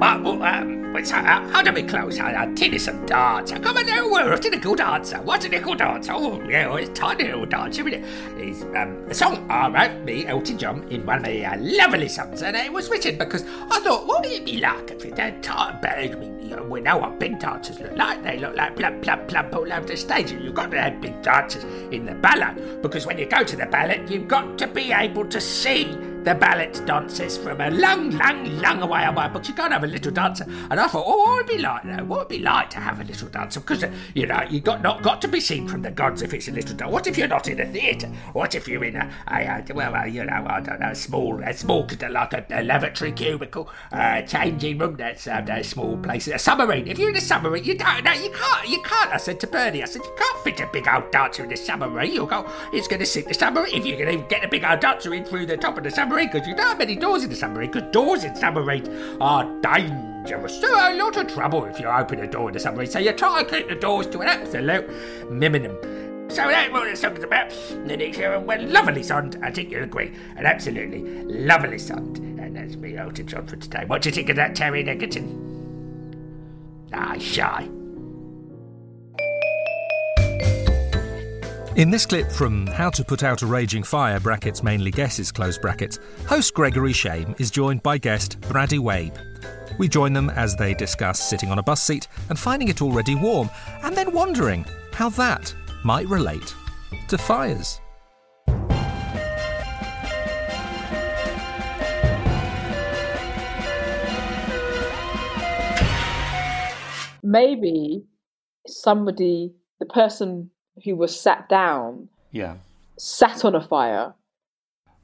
Well, 0.00 0.77
um, 0.88 0.92
what's, 0.94 1.12
uh, 1.12 1.22
how 1.22 1.62
do 1.62 1.72
we 1.72 1.82
close? 1.82 2.18
Uh, 2.18 2.50
tennis 2.54 2.88
and 2.88 3.06
darts. 3.06 3.52
Come 3.52 3.76
on 3.76 3.86
now, 3.86 4.08
what's 4.08 4.46
a 4.46 4.50
nickel 4.50 4.74
dancer? 4.74 5.18
What's 5.18 5.44
a 5.44 5.48
nickel 5.48 5.74
dancer? 5.74 6.12
Oh, 6.14 6.40
yeah, 6.48 6.68
well, 6.68 6.76
it's 6.76 6.98
tiny 6.98 7.24
little 7.24 7.46
dancer, 7.46 7.86
isn't 7.86 8.04
it? 8.04 8.08
It's 8.36 8.62
um, 8.62 9.04
a 9.08 9.14
song 9.14 9.46
I 9.50 9.68
wrote, 9.68 10.04
me, 10.04 10.26
Elton 10.26 10.58
John, 10.58 10.88
in 10.88 11.04
one 11.04 11.18
of 11.18 11.22
my 11.22 11.42
uh, 11.42 11.56
lovely 11.58 12.08
songs, 12.08 12.42
and 12.42 12.56
it 12.56 12.72
was 12.72 12.88
written 12.90 13.18
because 13.18 13.44
I 13.70 13.80
thought, 13.80 14.06
what 14.06 14.22
would 14.22 14.32
it 14.32 14.44
be 14.44 14.58
like 14.58 14.90
if 14.90 15.04
it 15.04 15.18
had 15.18 15.42
time? 15.42 15.78
But 15.80 15.98
I 15.98 16.08
mean, 16.08 16.40
you 16.40 16.56
know, 16.56 16.62
we 16.62 16.80
know 16.80 16.98
what 16.98 17.18
big 17.18 17.38
dancers 17.38 17.78
look 17.80 17.96
like. 17.96 18.22
They 18.22 18.38
look 18.38 18.56
like 18.56 18.76
plump, 18.76 19.02
plump, 19.02 19.28
plump 19.28 19.54
all 19.54 19.72
over 19.72 19.86
the 19.86 19.96
stage, 19.96 20.32
and 20.32 20.42
you've 20.42 20.54
got 20.54 20.70
to 20.70 20.80
have 20.80 21.00
big 21.00 21.20
dancers 21.22 21.64
in 21.92 22.06
the 22.06 22.14
ballet 22.14 22.54
because 22.80 23.06
when 23.06 23.18
you 23.18 23.26
go 23.26 23.44
to 23.44 23.56
the 23.56 23.66
ballet, 23.66 24.04
you've 24.08 24.28
got 24.28 24.56
to 24.58 24.66
be 24.66 24.92
able 24.92 25.26
to 25.26 25.40
see 25.40 25.96
the 26.28 26.34
ballet 26.34 26.70
dances 26.84 27.38
from 27.38 27.58
a 27.58 27.70
long, 27.70 28.10
long, 28.10 28.60
long 28.60 28.86
way 28.86 29.02
on 29.06 29.14
my 29.14 29.26
books. 29.28 29.48
You 29.48 29.54
can't 29.54 29.72
have 29.72 29.82
a 29.82 29.86
little 29.86 30.12
dancer. 30.12 30.44
And 30.70 30.78
I 30.78 30.86
thought, 30.86 31.04
oh, 31.06 31.16
what 31.16 31.36
would 31.36 31.50
it 31.50 31.56
be 31.56 31.62
like? 31.62 31.84
Though? 31.84 32.04
What 32.04 32.18
would 32.18 32.28
be 32.28 32.40
like 32.40 32.68
to 32.70 32.80
have 32.80 33.00
a 33.00 33.04
little 33.04 33.28
dancer? 33.28 33.60
Because 33.60 33.84
uh, 33.84 33.90
you 34.14 34.26
know, 34.26 34.42
you 34.50 34.60
got 34.60 34.82
not 34.82 35.02
got 35.02 35.22
to 35.22 35.28
be 35.28 35.40
seen 35.40 35.66
from 35.66 35.80
the 35.80 35.90
gods 35.90 36.20
if 36.20 36.34
it's 36.34 36.46
a 36.46 36.50
little 36.50 36.76
dancer. 36.76 36.92
What 36.92 37.06
if 37.06 37.16
you're 37.16 37.28
not 37.28 37.48
in 37.48 37.58
a 37.60 37.66
theatre? 37.66 38.08
What 38.34 38.54
if 38.54 38.68
you're 38.68 38.84
in 38.84 38.96
a, 38.96 39.10
a, 39.28 39.64
a 39.70 39.74
well, 39.74 39.94
uh, 39.94 40.04
you 40.04 40.22
know, 40.22 40.44
I 40.46 40.60
don't 40.60 40.80
know, 40.80 40.90
a 40.90 40.94
small, 40.94 41.42
a 41.42 41.54
small, 41.54 41.88
like 42.10 42.34
a, 42.34 42.44
a 42.50 42.62
lavatory 42.62 43.12
cubicle, 43.12 43.70
uh, 43.90 44.20
changing 44.22 44.76
room. 44.76 44.96
That's 44.96 45.26
uh, 45.26 45.46
a 45.48 45.64
small 45.64 45.96
place, 45.96 46.28
a 46.28 46.38
submarine. 46.38 46.88
If 46.88 46.98
you're 46.98 47.08
in 47.08 47.16
a 47.16 47.22
submarine, 47.22 47.64
you 47.64 47.78
don't, 47.78 48.04
no, 48.04 48.12
you 48.12 48.30
can't, 48.32 48.68
you 48.68 48.82
can't. 48.82 49.12
I 49.12 49.16
said 49.16 49.40
to 49.40 49.46
Bernie, 49.46 49.82
I 49.82 49.86
said 49.86 50.02
you 50.04 50.14
can't 50.18 50.44
fit 50.44 50.60
a 50.60 50.68
big 50.70 50.86
old 50.88 51.10
dancer 51.10 51.44
in 51.44 51.52
a 51.52 51.56
submarine. 51.56 52.12
You'll 52.12 52.26
go, 52.26 52.46
it's 52.74 52.86
going 52.86 53.00
to 53.00 53.06
sink 53.06 53.28
the 53.28 53.34
submarine. 53.34 53.74
If 53.74 53.86
you're 53.86 53.96
going 53.96 54.20
to 54.20 54.28
get 54.28 54.44
a 54.44 54.48
big 54.48 54.64
old 54.64 54.80
dancer 54.80 55.14
in 55.14 55.24
through 55.24 55.46
the 55.46 55.56
top 55.56 55.78
of 55.78 55.84
the 55.84 55.90
submarine, 55.90 56.17
because 56.26 56.46
you 56.46 56.54
don't 56.54 56.68
have 56.68 56.78
many 56.78 56.96
doors 56.96 57.24
in 57.24 57.30
the 57.30 57.36
submarine, 57.36 57.70
because 57.70 57.90
doors 57.92 58.24
in 58.24 58.34
submarines 58.36 58.88
are 59.20 59.44
dangerous. 59.60 60.60
So 60.60 60.68
a 60.68 60.94
lot 60.96 61.16
of 61.16 61.26
trouble 61.26 61.64
if 61.64 61.78
you 61.78 61.86
open 61.86 62.20
a 62.20 62.26
door 62.26 62.48
in 62.48 62.54
the 62.54 62.60
submarine. 62.60 62.90
So 62.90 62.98
you 62.98 63.12
try 63.12 63.40
and 63.40 63.48
keep 63.48 63.68
the 63.68 63.74
doors 63.74 64.06
to 64.08 64.20
an 64.20 64.28
absolute 64.28 65.30
minimum. 65.30 65.76
So 66.30 66.46
that's 66.46 66.70
what 66.70 66.90
the 66.90 66.96
song's 66.96 67.24
about. 67.24 67.50
Then 67.86 68.00
it's 68.00 68.18
a 68.18 68.38
well, 68.38 68.62
lovely 68.66 69.02
song, 69.02 69.32
I 69.42 69.50
think 69.50 69.70
you'll 69.70 69.84
agree. 69.84 70.12
An 70.36 70.44
absolutely 70.44 71.00
lovely 71.24 71.78
song. 71.78 72.16
And 72.38 72.54
that's 72.54 72.76
me, 72.76 72.96
Elton 72.96 73.26
John, 73.26 73.46
for 73.46 73.56
today. 73.56 73.84
What 73.86 74.02
do 74.02 74.10
you 74.10 74.14
think 74.14 74.28
of 74.28 74.36
that, 74.36 74.54
Terry 74.54 74.86
Egerton? 74.86 75.46
Ah, 76.92 77.16
shy. 77.18 77.68
In 81.78 81.90
this 81.90 82.06
clip 82.06 82.32
from 82.32 82.66
How 82.66 82.90
to 82.90 83.04
Put 83.04 83.22
Out 83.22 83.42
a 83.42 83.46
Raging 83.46 83.84
Fire, 83.84 84.18
brackets 84.18 84.64
mainly 84.64 84.90
guesses, 84.90 85.30
close 85.30 85.56
brackets, 85.56 86.00
host 86.26 86.52
Gregory 86.52 86.92
Shame 86.92 87.36
is 87.38 87.52
joined 87.52 87.84
by 87.84 87.98
guest 87.98 88.40
Braddy 88.48 88.80
Wabe. 88.80 89.14
We 89.78 89.86
join 89.86 90.12
them 90.12 90.28
as 90.30 90.56
they 90.56 90.74
discuss 90.74 91.20
sitting 91.20 91.52
on 91.52 91.60
a 91.60 91.62
bus 91.62 91.80
seat 91.80 92.08
and 92.30 92.36
finding 92.36 92.66
it 92.66 92.82
already 92.82 93.14
warm, 93.14 93.48
and 93.84 93.96
then 93.96 94.10
wondering 94.10 94.66
how 94.92 95.08
that 95.10 95.54
might 95.84 96.08
relate 96.08 96.52
to 97.06 97.16
fires. 97.16 97.80
Maybe 107.22 108.02
somebody, 108.66 109.52
the 109.78 109.86
person 109.86 110.50
who 110.84 110.96
was 110.96 111.18
sat 111.18 111.48
down, 111.48 112.08
Yeah. 112.32 112.56
sat 112.96 113.44
on 113.44 113.54
a 113.54 113.60
fire, 113.60 114.14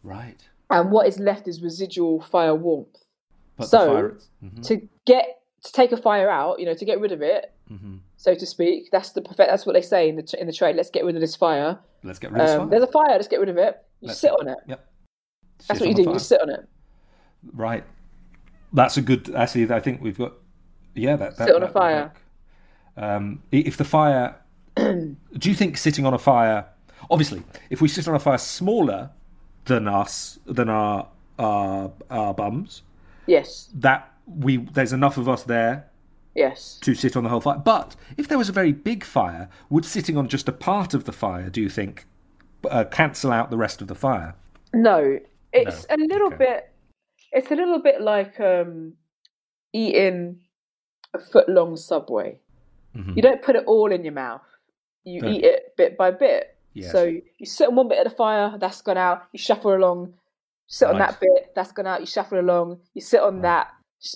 Right. 0.03 0.37
and 0.71 0.91
what 0.91 1.07
is 1.07 1.19
left 1.19 1.49
is 1.49 1.63
residual 1.63 2.21
fire 2.21 2.55
warmth. 2.55 2.97
But 3.57 3.67
so 3.69 3.87
fire- 3.93 4.19
mhm. 4.43 4.63
to 4.67 4.89
get 5.07 5.41
to 5.63 5.73
take 5.73 5.93
a 5.93 5.97
fire 5.97 6.29
out, 6.29 6.59
you 6.61 6.67
know, 6.67 6.75
to 6.75 6.85
get 6.85 7.01
rid 7.01 7.11
of 7.13 7.23
it, 7.23 7.51
Mhm. 7.71 8.01
so 8.19 8.35
to 8.35 8.45
speak, 8.45 8.91
that's 8.93 9.13
the 9.13 9.23
perfect. 9.23 9.49
That's 9.49 9.65
what 9.65 9.73
they 9.73 9.81
say 9.81 10.09
in 10.11 10.17
the 10.17 10.37
in 10.41 10.47
the 10.47 10.53
trade. 10.53 10.77
Let's 10.77 10.91
get 10.91 11.05
rid 11.05 11.15
of 11.15 11.21
this 11.23 11.37
fire. 11.37 11.79
Let's 12.03 12.19
get 12.19 12.33
rid 12.33 12.41
of 12.43 12.47
this 12.47 12.55
Um, 12.55 12.61
fire. 12.63 12.69
There's 12.71 12.83
a 12.83 12.93
fire. 12.93 13.11
Let's 13.17 13.29
get 13.29 13.41
rid 13.41 13.49
of 13.49 13.57
it. 13.57 13.83
You 14.01 14.09
Let's- 14.09 14.21
sit 14.21 14.31
on 14.33 14.49
it. 14.49 14.59
Yep. 14.67 14.87
That's 15.69 15.79
Sit 15.79 15.81
what 15.81 15.89
you 15.89 15.95
do. 15.95 16.03
the 16.05 16.11
You 16.11 16.15
just 16.17 16.29
sit 16.29 16.43
on 16.43 16.51
it. 16.51 16.69
Right. 17.55 17.85
That's 18.75 18.97
a 18.99 19.03
good. 19.03 19.35
Actually, 19.35 19.73
I 19.73 19.81
think 19.81 20.03
we've 20.03 20.19
got. 20.19 20.33
Yeah, 20.95 21.17
that. 21.17 21.37
that 21.39 21.47
Sit 21.47 21.55
on 21.57 21.63
a 21.63 21.67
that 21.67 21.75
would 21.75 21.81
fire. 21.81 22.13
Um, 22.97 23.43
if 23.51 23.77
the 23.77 23.85
fire, 23.85 24.37
do 24.77 25.17
you 25.49 25.55
think 25.55 25.77
sitting 25.77 26.07
on 26.07 26.15
a 26.15 26.19
fire? 26.19 26.67
Obviously, 27.11 27.43
if 27.71 27.81
we 27.81 27.89
sit 27.89 28.09
on 28.09 28.15
a 28.15 28.19
fire 28.19 28.39
smaller 28.39 29.11
than 29.67 29.89
us, 29.89 30.39
than 30.47 30.69
our 30.69 31.09
our, 31.39 31.91
our 32.11 32.33
bums, 32.35 32.83
Yes. 33.27 33.69
that 33.75 34.13
we 34.27 34.59
there's 34.59 34.93
enough 34.93 35.17
of 35.19 35.29
us 35.29 35.43
there 35.43 35.91
Yes. 36.35 36.79
to 36.83 36.95
sit 36.95 37.17
on 37.17 37.25
the 37.25 37.31
whole 37.31 37.41
fire. 37.41 37.59
But 37.59 37.97
if 38.17 38.29
there 38.29 38.39
was 38.39 38.49
a 38.49 38.53
very 38.53 38.73
big 38.73 39.05
fire, 39.05 39.49
would 39.71 39.85
sitting 39.85 40.17
on 40.17 40.29
just 40.29 40.49
a 40.49 40.53
part 40.53 40.95
of 40.95 41.05
the 41.05 41.13
fire, 41.13 41.51
do 41.51 41.61
you 41.61 41.69
think, 41.69 42.07
uh, 42.71 42.85
cancel 42.85 43.33
out 43.33 43.51
the 43.51 43.57
rest 43.57 43.81
of 43.83 43.89
the 43.89 43.95
fire? 43.95 44.35
No, 44.73 45.19
it's 45.53 45.87
a 45.91 45.97
little 45.97 46.31
bit. 46.31 46.71
It's 47.33 47.51
a 47.51 47.55
little 47.57 47.81
bit 47.81 48.01
like 48.01 48.39
um, 48.41 48.95
eating 49.73 50.41
a 51.15 51.19
foot 51.19 51.49
long 51.49 51.77
subway. 51.77 52.39
Mhm. 52.97 53.17
You 53.17 53.23
don't 53.23 53.43
put 53.43 53.57
it 53.57 53.65
all 53.67 53.91
in 53.93 54.05
your 54.05 54.13
mouth. 54.13 54.43
You 55.05 55.21
Don't- 55.21 55.33
eat 55.35 55.45
it 55.45 55.75
bit 55.77 55.97
by 55.97 56.11
bit. 56.11 56.57
Yes. 56.73 56.91
So 56.93 57.05
you 57.05 57.47
sit 57.47 57.69
on 57.69 57.77
one 57.77 57.89
bit 57.89 58.05
of 58.05 58.11
the 58.11 58.17
fire, 58.17 58.57
that's 58.59 58.83
gone 58.83 58.99
out. 58.99 59.23
You 59.33 59.39
shuffle 59.39 59.75
along. 59.75 60.15
Sit 60.67 60.89
on 60.89 60.99
that 60.99 61.21
bit, 61.21 61.53
that's 61.55 61.73
gone 61.73 61.87
out. 61.87 62.01
You 62.01 62.07
shuffle 62.07 62.41
along. 62.41 62.81
You 62.95 63.01
sit 63.01 63.21
on 63.21 63.43
that. 63.43 63.69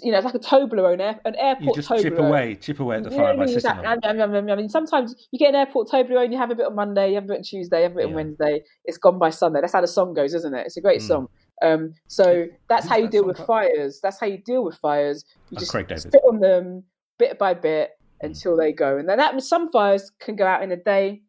You 0.03 0.13
know, 0.13 0.19
it's 0.19 0.25
like 0.25 0.35
a 0.35 0.39
Toblerone, 0.39 1.01
air, 1.01 1.19
an 1.25 1.35
airport 1.37 1.65
You 1.65 1.73
just 1.75 1.89
Toblerone. 1.89 2.03
chip 2.03 2.19
away, 2.19 2.55
chip 2.57 2.81
away 2.81 2.97
at 2.97 3.05
the 3.05 3.11
Yeah, 3.11 3.17
fire 3.17 3.37
by 3.37 3.45
yeah, 3.45 3.47
sitting 3.55 3.71
on 3.71 3.77
it. 3.77 3.81
exactly. 3.81 4.09
Yum, 4.09 4.19
yum, 4.19 4.35
yum, 4.35 4.49
yum. 4.49 4.59
I 4.59 4.61
mean, 4.61 4.69
sometimes 4.69 5.15
you 5.31 5.39
get 5.39 5.49
an 5.51 5.55
airport 5.55 5.89
Toblerone, 5.89 6.31
you 6.33 6.37
have 6.39 6.51
a 6.51 6.55
bit 6.55 6.67
on 6.67 6.75
Monday, 6.75 7.09
you 7.11 7.15
have 7.15 7.25
a 7.25 7.29
bit 7.29 7.37
on 7.39 7.43
Tuesday, 7.43 7.79
you 7.79 7.83
have 7.85 7.93
a 7.93 7.95
bit 7.97 8.07
on 8.07 8.15
Wednesday. 8.15 8.63
It's 8.85 8.99
gone 8.99 9.19
by 9.19 9.31
Sunday. 9.31 9.61
That's 9.61 9.73
how 9.73 9.81
the 9.81 9.87
song 9.87 10.13
goes, 10.15 10.35
isn't 10.35 10.55
it? 10.55 10.67
It's 10.67 10.77
a 10.77 10.81
great 10.83 11.01
Mm. 11.01 11.07
song. 11.07 11.29
Um, 11.63 11.95
so 12.07 12.47
that's 12.69 12.85
Who's 12.85 12.91
how 12.91 12.97
you 12.97 13.03
that 13.05 13.13
deal 13.13 13.25
with 13.25 13.39
by? 13.39 13.45
fires. 13.45 14.01
That's 14.03 14.21
how 14.21 14.27
you 14.27 14.39
deal 14.39 14.63
with 14.65 14.75
fires. 14.77 15.25
You 15.51 15.57
Oh, 15.57 15.61
just 15.61 15.73
sit 15.73 16.23
on 16.29 16.41
them 16.41 16.85
bit 17.19 17.39
by 17.39 17.55
bit. 17.55 17.93
Until 18.21 18.57
they 18.57 18.73
go. 18.73 18.99
And 18.99 19.09
then 19.09 19.19
that 19.19 19.41
some 19.43 19.71
fires 19.71 20.11
can 20.21 20.37
go 20.37 20.47
out 20.47 20.63
in 20.63 20.73
a 20.73 20.77
day. 20.77 21.23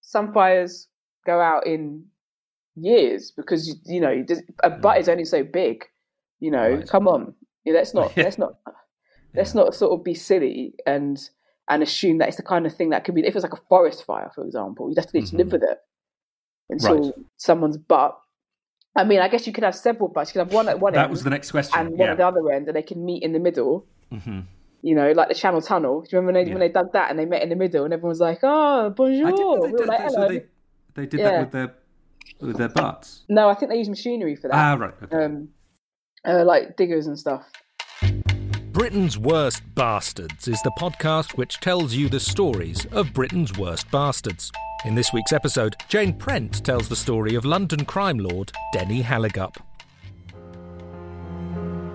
Some 0.00 0.32
fires 0.32 0.88
go 1.26 1.40
out 1.40 1.66
in 1.66 2.04
years 2.76 3.32
because 3.36 3.66
you, 3.68 3.74
you 3.86 4.00
know 4.00 4.24
a 4.62 4.70
Mm. 4.70 4.80
butt 4.80 4.98
is 4.98 5.08
only 5.08 5.24
so 5.24 5.42
big. 5.44 5.84
You 6.40 6.50
know, 6.52 6.82
come 6.88 7.08
on. 7.08 7.34
Let's 7.66 7.92
not 7.92 8.16
let's 8.16 8.38
not 8.38 8.54
let's 9.34 9.54
not 9.54 9.74
sort 9.74 9.92
of 9.92 10.02
be 10.04 10.14
silly 10.14 10.74
and 10.86 11.18
and 11.68 11.82
assume 11.82 12.16
that 12.18 12.28
it's 12.28 12.38
the 12.38 12.42
kind 12.42 12.64
of 12.64 12.74
thing 12.74 12.90
that 12.90 13.04
could 13.04 13.14
be 13.14 13.26
if 13.26 13.34
it's 13.36 13.42
like 13.42 13.52
a 13.52 13.60
forest 13.68 14.04
fire, 14.06 14.30
for 14.34 14.42
example, 14.44 14.88
you'd 14.88 14.96
have 14.96 15.06
to, 15.08 15.18
need 15.18 15.26
to 15.26 15.36
live 15.36 15.52
with 15.52 15.62
it 15.62 15.78
until 16.70 16.94
Mm-hmm. 16.96 17.04
Right. 17.20 17.26
someone's 17.36 17.76
butt. 17.76 18.18
I 18.96 19.04
mean, 19.04 19.20
I 19.20 19.28
guess 19.28 19.46
you 19.46 19.52
could 19.52 19.64
have 19.64 19.74
several 19.76 20.08
butts. 20.08 20.30
You 20.30 20.40
could 20.40 20.46
have 20.48 20.54
one 20.54 20.68
at 20.68 20.80
one 20.80 20.94
That 20.94 21.02
end 21.04 21.10
was 21.10 21.24
the 21.24 21.30
next 21.30 21.50
question. 21.50 21.78
and 21.78 21.90
one 21.90 22.06
yeah. 22.06 22.12
at 22.12 22.16
the 22.16 22.26
other 22.26 22.50
end, 22.50 22.68
and 22.68 22.74
they 22.76 22.82
can 22.82 23.04
meet 23.04 23.22
in 23.22 23.32
the 23.32 23.38
middle. 23.38 23.84
Mhm. 24.10 24.44
You 24.82 24.94
know, 24.94 25.10
like 25.12 25.28
the 25.28 25.34
Channel 25.34 25.60
Tunnel. 25.60 26.02
Do 26.02 26.08
you 26.10 26.18
remember 26.18 26.38
when 26.38 26.44
they, 26.46 26.50
when 26.52 26.60
they 26.60 26.68
dug 26.68 26.92
that 26.92 27.10
and 27.10 27.18
they 27.18 27.24
met 27.24 27.42
in 27.42 27.48
the 27.48 27.56
middle, 27.56 27.84
and 27.84 27.92
everyone 27.92 28.10
was 28.10 28.20
like, 28.20 28.38
"Oh, 28.42 28.90
bonjour." 28.90 29.26
I 29.26 29.30
didn't 29.30 29.40
know 29.40 29.62
they 29.66 29.72
We 29.72 29.78
did 29.78 29.88
like, 29.88 29.98
that, 29.98 30.12
so 30.12 30.28
they, 30.28 30.44
they 30.94 31.06
did 31.06 31.20
Yeah. 31.20 31.30
that 31.30 31.40
with 31.40 31.50
their 31.52 31.74
with 32.40 32.56
their 32.56 32.68
butts. 32.68 33.24
No, 33.28 33.48
I 33.48 33.54
think 33.54 33.70
they 33.72 33.78
use 33.78 33.88
machinery 33.88 34.36
for 34.36 34.48
that. 34.48 34.54
Ah, 34.54 34.74
right. 34.74 34.94
Okay. 35.02 35.24
Um, 35.24 35.48
uh, 36.24 36.44
like 36.44 36.76
diggers 36.76 37.06
and 37.06 37.18
stuff. 37.18 37.44
Britain's 38.72 39.18
Worst 39.18 39.62
Bastards 39.74 40.46
is 40.46 40.62
the 40.62 40.70
podcast 40.78 41.36
which 41.36 41.58
tells 41.58 41.94
you 41.94 42.08
the 42.08 42.20
stories 42.20 42.86
of 42.92 43.12
Britain's 43.12 43.58
worst 43.58 43.90
bastards. 43.90 44.52
In 44.84 44.94
this 44.94 45.12
week's 45.12 45.32
episode, 45.32 45.74
Jane 45.88 46.14
Prent 46.14 46.64
tells 46.64 46.88
the 46.88 46.94
story 46.94 47.34
of 47.34 47.44
London 47.44 47.84
crime 47.84 48.18
lord 48.18 48.52
Denny 48.72 49.02
Halligup. 49.02 49.56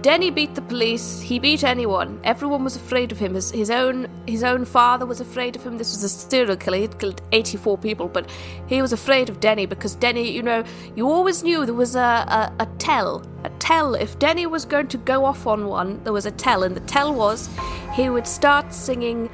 Denny 0.04 0.32
beat 0.32 0.54
the 0.54 0.62
police. 0.62 1.22
He 1.22 1.40
beat 1.40 1.64
anyone. 1.64 2.20
Everyone 2.26 2.62
was 2.66 2.76
afraid 2.76 3.14
of 3.14 3.18
him. 3.18 3.36
His, 3.36 3.52
his 3.52 3.70
own 3.70 4.10
his 4.28 4.44
own 4.44 4.66
father 4.66 5.06
was 5.06 5.22
afraid 5.22 5.56
of 5.56 5.64
him. 5.64 5.78
This 5.78 5.94
was 5.94 6.04
a 6.04 6.10
serial 6.10 6.58
killer. 6.58 6.76
He'd 6.80 7.00
killed 7.00 7.22
84 7.32 7.78
people, 7.78 8.10
but 8.10 8.30
he 8.68 8.82
was 8.82 8.92
afraid 8.92 9.30
of 9.30 9.40
Denny 9.40 9.66
because 9.66 9.96
Denny, 9.96 10.30
you 10.30 10.44
know, 10.44 10.66
you 10.98 11.10
always 11.10 11.42
knew 11.42 11.66
there 11.66 11.74
was 11.74 11.96
a, 11.96 12.00
a, 12.00 12.54
a 12.60 12.66
tell. 12.80 13.26
A 13.46 13.50
tell. 13.60 13.96
If 13.96 14.20
Denny 14.20 14.46
was 14.46 14.66
going 14.66 14.90
to 14.90 14.98
go 14.98 15.24
off 15.24 15.48
on 15.48 15.68
one, 15.68 16.04
there 16.04 16.12
was 16.12 16.26
a 16.26 16.32
tell. 16.32 16.64
And 16.64 16.76
the 16.76 16.82
tell 16.82 17.14
was 17.14 17.50
he 17.94 18.10
would 18.10 18.28
start 18.28 18.74
singing 18.74 19.30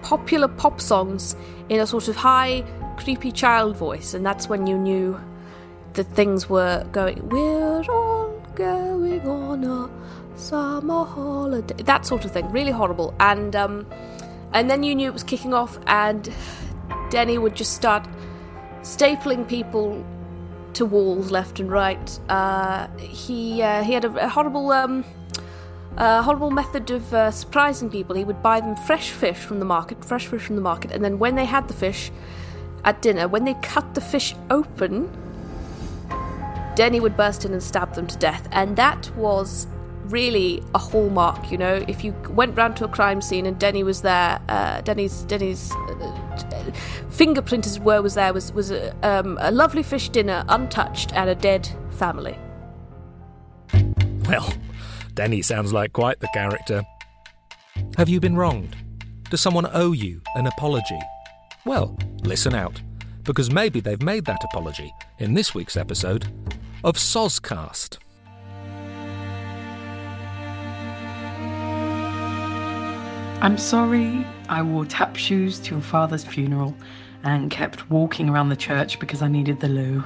popular 0.00 0.48
pop 0.48 0.80
songs 0.80 1.36
in 1.68 1.78
a 1.80 1.86
sort 1.86 2.08
of 2.08 2.16
high, 2.16 2.64
creepy 2.96 3.32
child 3.32 3.76
voice. 3.76 4.14
And 4.14 4.24
that's 4.24 4.48
when 4.48 4.66
you 4.66 4.78
knew 4.78 5.20
that 5.92 6.04
things 6.14 6.48
were 6.48 6.86
going, 6.90 7.28
we're 7.28 7.84
all 7.90 8.35
going 8.56 9.28
on 9.28 9.62
a 9.62 10.38
summer 10.38 11.04
holiday. 11.04 11.82
That 11.84 12.04
sort 12.04 12.24
of 12.24 12.32
thing. 12.32 12.50
Really 12.50 12.72
horrible. 12.72 13.14
And 13.20 13.54
um, 13.54 13.86
and 14.52 14.68
then 14.68 14.82
you 14.82 14.94
knew 14.94 15.08
it 15.08 15.12
was 15.12 15.22
kicking 15.22 15.54
off, 15.54 15.78
and 15.86 16.32
Denny 17.10 17.38
would 17.38 17.54
just 17.54 17.74
start 17.74 18.08
stapling 18.80 19.46
people 19.46 20.04
to 20.72 20.86
walls 20.86 21.30
left 21.30 21.60
and 21.60 21.70
right. 21.70 22.20
Uh, 22.28 22.88
he 22.98 23.62
uh, 23.62 23.82
he 23.82 23.92
had 23.92 24.04
a, 24.04 24.24
a 24.24 24.28
horrible 24.28 24.72
um, 24.72 25.04
horrible 25.98 26.50
method 26.50 26.90
of 26.90 27.12
uh, 27.12 27.30
surprising 27.30 27.90
people. 27.90 28.16
He 28.16 28.24
would 28.24 28.42
buy 28.42 28.60
them 28.60 28.76
fresh 28.76 29.10
fish 29.10 29.38
from 29.38 29.58
the 29.58 29.64
market, 29.64 30.04
fresh 30.04 30.26
fish 30.26 30.42
from 30.42 30.56
the 30.56 30.62
market, 30.62 30.90
and 30.92 31.04
then 31.04 31.18
when 31.18 31.34
they 31.34 31.44
had 31.44 31.68
the 31.68 31.74
fish 31.74 32.10
at 32.84 33.02
dinner, 33.02 33.28
when 33.28 33.44
they 33.44 33.54
cut 33.62 33.94
the 33.94 34.00
fish 34.00 34.34
open, 34.48 35.10
Denny 36.76 37.00
would 37.00 37.16
burst 37.16 37.46
in 37.46 37.52
and 37.52 37.62
stab 37.62 37.94
them 37.94 38.06
to 38.06 38.16
death, 38.18 38.46
and 38.52 38.76
that 38.76 39.10
was 39.16 39.66
really 40.04 40.62
a 40.74 40.78
hallmark. 40.78 41.50
You 41.50 41.56
know, 41.56 41.84
if 41.88 42.04
you 42.04 42.12
went 42.28 42.56
round 42.56 42.76
to 42.76 42.84
a 42.84 42.88
crime 42.88 43.22
scene 43.22 43.46
and 43.46 43.58
Denny 43.58 43.82
was 43.82 44.02
there, 44.02 44.38
uh, 44.48 44.82
Denny's 44.82 45.22
Denny's 45.22 45.72
uh, 45.72 46.72
fingerprint, 47.08 47.66
as 47.66 47.78
it 47.78 47.82
were, 47.82 48.02
was 48.02 48.14
there 48.14 48.32
was 48.34 48.52
was 48.52 48.70
a, 48.70 48.94
um, 49.02 49.38
a 49.40 49.50
lovely 49.50 49.82
fish 49.82 50.10
dinner, 50.10 50.44
untouched, 50.48 51.14
and 51.14 51.30
a 51.30 51.34
dead 51.34 51.66
family. 51.92 52.38
Well, 54.28 54.52
Denny 55.14 55.40
sounds 55.40 55.72
like 55.72 55.94
quite 55.94 56.20
the 56.20 56.28
character. 56.34 56.82
Have 57.96 58.10
you 58.10 58.20
been 58.20 58.36
wronged? 58.36 58.76
Does 59.30 59.40
someone 59.40 59.66
owe 59.72 59.92
you 59.92 60.20
an 60.34 60.46
apology? 60.46 60.98
Well, 61.64 61.96
listen 62.22 62.54
out, 62.54 62.82
because 63.24 63.50
maybe 63.50 63.80
they've 63.80 64.02
made 64.02 64.26
that 64.26 64.44
apology 64.44 64.92
in 65.18 65.32
this 65.32 65.54
week's 65.54 65.76
episode 65.76 66.30
of 66.86 66.94
Sozcast. 66.94 67.98
I'm 73.42 73.58
sorry 73.58 74.24
I 74.48 74.62
wore 74.62 74.84
tap 74.84 75.16
shoes 75.16 75.58
to 75.62 75.74
your 75.74 75.82
father's 75.82 76.24
funeral 76.24 76.76
and 77.24 77.50
kept 77.50 77.90
walking 77.90 78.28
around 78.28 78.50
the 78.50 78.56
church 78.56 79.00
because 79.00 79.20
I 79.20 79.26
needed 79.26 79.58
the 79.58 79.66
loo. 79.66 80.04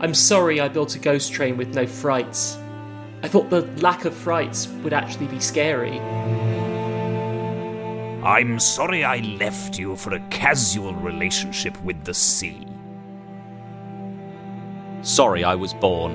I'm 0.00 0.14
sorry 0.14 0.60
I 0.60 0.68
built 0.68 0.94
a 0.94 1.00
ghost 1.00 1.32
train 1.32 1.56
with 1.56 1.74
no 1.74 1.84
frights. 1.84 2.58
I 3.24 3.28
thought 3.28 3.50
the 3.50 3.62
lack 3.82 4.04
of 4.04 4.14
frights 4.14 4.68
would 4.84 4.92
actually 4.92 5.26
be 5.26 5.40
scary. 5.40 5.98
I'm 8.22 8.60
sorry 8.60 9.02
I 9.02 9.16
left 9.40 9.80
you 9.80 9.96
for 9.96 10.14
a 10.14 10.20
casual 10.28 10.94
relationship 10.94 11.82
with 11.82 12.04
the 12.04 12.14
sea. 12.14 12.67
Sorry 15.02 15.44
I 15.44 15.54
was 15.54 15.74
born. 15.74 16.12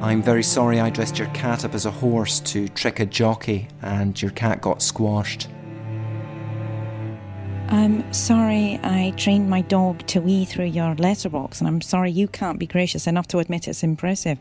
I'm 0.00 0.22
very 0.22 0.42
sorry 0.42 0.80
I 0.80 0.90
dressed 0.90 1.18
your 1.18 1.28
cat 1.28 1.64
up 1.64 1.74
as 1.74 1.84
a 1.84 1.90
horse 1.90 2.40
to 2.40 2.68
trick 2.68 3.00
a 3.00 3.06
jockey 3.06 3.68
and 3.82 4.20
your 4.20 4.30
cat 4.30 4.60
got 4.60 4.80
squashed. 4.80 5.48
I'm 7.68 8.10
sorry 8.14 8.80
I 8.82 9.12
trained 9.16 9.50
my 9.50 9.60
dog 9.60 10.06
to 10.06 10.20
wee 10.20 10.46
through 10.46 10.66
your 10.66 10.94
letterbox, 10.94 11.60
and 11.60 11.68
I'm 11.68 11.82
sorry 11.82 12.10
you 12.10 12.26
can't 12.26 12.58
be 12.58 12.66
gracious 12.66 13.06
enough 13.06 13.28
to 13.28 13.40
admit 13.40 13.68
it's 13.68 13.82
impressive. 13.82 14.38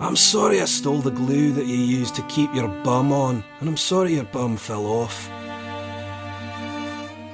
I'm 0.00 0.16
sorry 0.16 0.62
I 0.62 0.64
stole 0.64 1.02
the 1.02 1.10
glue 1.10 1.52
that 1.52 1.66
you 1.66 1.76
used 1.76 2.14
to 2.14 2.22
keep 2.22 2.54
your 2.54 2.68
bum 2.68 3.12
on, 3.12 3.44
and 3.60 3.68
I'm 3.68 3.76
sorry 3.76 4.14
your 4.14 4.24
bum 4.24 4.56
fell 4.56 4.86
off. 4.86 5.28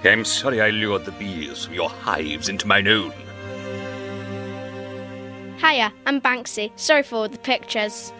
I'm 0.04 0.24
sorry 0.24 0.60
I 0.60 0.70
lured 0.70 1.04
the 1.04 1.12
bees 1.12 1.64
from 1.64 1.74
your 1.74 1.90
hives 1.90 2.48
into 2.48 2.66
mine 2.66 2.88
own. 2.88 3.12
Hiya, 5.58 5.92
I'm 6.06 6.20
Banksy. 6.20 6.72
Sorry 6.76 7.02
for 7.02 7.16
all 7.16 7.28
the 7.28 7.38
pictures. 7.38 8.12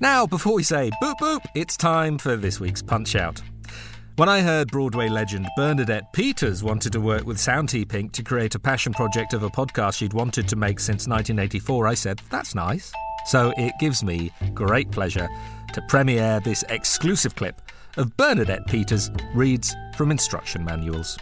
Now, 0.00 0.26
before 0.26 0.54
we 0.54 0.64
say 0.64 0.90
boop 1.00 1.14
boop, 1.20 1.44
it's 1.54 1.76
time 1.76 2.18
for 2.18 2.34
this 2.36 2.58
week's 2.58 2.82
Punch 2.82 3.14
Out. 3.14 3.40
When 4.16 4.28
I 4.28 4.40
heard 4.40 4.68
Broadway 4.68 5.08
legend 5.08 5.46
Bernadette 5.56 6.12
Peters 6.12 6.64
wanted 6.64 6.92
to 6.92 7.00
work 7.00 7.24
with 7.24 7.36
Soundheap 7.36 7.86
Inc 7.86 8.12
to 8.12 8.22
create 8.22 8.54
a 8.54 8.58
passion 8.58 8.92
project 8.92 9.32
of 9.32 9.42
a 9.42 9.48
podcast 9.48 9.98
she'd 9.98 10.12
wanted 10.12 10.48
to 10.48 10.56
make 10.56 10.80
since 10.80 11.06
1984, 11.06 11.86
I 11.86 11.94
said, 11.94 12.20
that's 12.30 12.54
nice. 12.54 12.92
So 13.26 13.52
it 13.56 13.74
gives 13.78 14.02
me 14.02 14.30
great 14.54 14.90
pleasure 14.90 15.28
to 15.72 15.82
premiere 15.82 16.40
this 16.40 16.64
exclusive 16.68 17.34
clip 17.34 17.60
of 17.96 18.16
Bernadette 18.16 18.66
Peters 18.66 19.10
reads 19.34 19.74
from 19.96 20.10
instruction 20.10 20.64
manuals. 20.64 21.18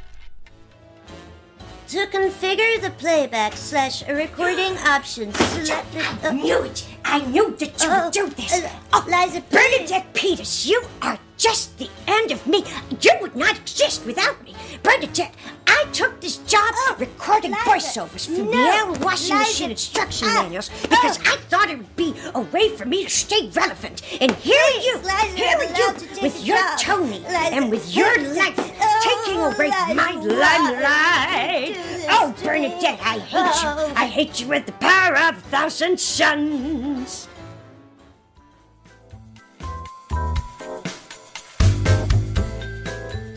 To 1.88 2.06
configure 2.06 2.80
the 2.80 2.90
playback 2.90 3.54
slash 3.54 4.06
recording 4.08 4.76
options, 4.78 5.36
select 5.36 5.92
the. 5.92 6.28
I 6.28 6.32
knew 6.32 6.62
it! 6.62 6.86
I 7.04 7.20
knew 7.26 7.50
that 7.56 7.82
you 7.82 7.88
would 7.88 7.98
uh-huh. 7.98 8.10
do 8.10 8.28
this! 8.28 8.62
Uh, 8.62 8.70
oh, 8.92 9.04
Liza, 9.08 9.42
Bernadette 9.50 10.14
Peters, 10.14 10.66
you 10.66 10.80
are 11.02 11.18
just 11.40 11.78
the 11.78 11.88
end 12.06 12.30
of 12.30 12.46
me. 12.46 12.62
You 13.00 13.12
would 13.22 13.34
not 13.34 13.56
exist 13.58 14.04
without 14.04 14.42
me. 14.44 14.54
Bernadette, 14.82 15.34
I 15.66 15.86
took 15.92 16.20
this 16.20 16.36
job 16.38 16.74
recording 16.98 17.52
voiceovers 17.52 18.26
for 18.26 18.42
no, 18.42 18.50
the 18.50 18.58
L 18.58 18.94
washing 19.00 19.36
Liza, 19.36 19.48
machine 19.48 19.70
instruction 19.70 20.28
uh, 20.28 20.34
manuals 20.34 20.68
because 20.82 21.18
I 21.20 21.36
thought 21.48 21.70
it 21.70 21.78
would 21.78 21.96
be 21.96 22.14
a 22.34 22.40
way 22.40 22.68
for 22.76 22.84
me 22.84 23.04
to 23.04 23.10
stay 23.10 23.48
relevant. 23.48 24.02
And 24.20 24.32
here 24.32 24.60
are 24.60 24.80
you, 24.82 24.96
Liza, 24.98 25.12
here 25.34 25.56
are 25.56 25.64
you 25.64 25.70
allowed 25.70 25.98
to 25.98 26.06
take 26.08 26.22
with 26.22 26.44
your 26.44 26.58
job. 26.58 26.78
Tony 26.78 27.18
Liza, 27.20 27.54
and 27.54 27.70
with 27.70 27.96
your 27.96 28.34
life 28.34 28.56
taking 29.02 29.40
away 29.40 29.70
Liza, 29.70 29.94
my 29.94 30.12
limelight. 30.12 31.76
Oh, 32.10 32.34
Bernadette, 32.42 33.00
I 33.02 33.18
hate 33.18 33.62
you. 33.62 33.94
I 33.96 34.06
hate 34.06 34.40
you 34.40 34.48
with 34.48 34.66
the 34.66 34.72
power 34.72 35.16
of 35.16 35.38
a 35.38 35.40
thousand 35.48 35.98
suns. 35.98 37.28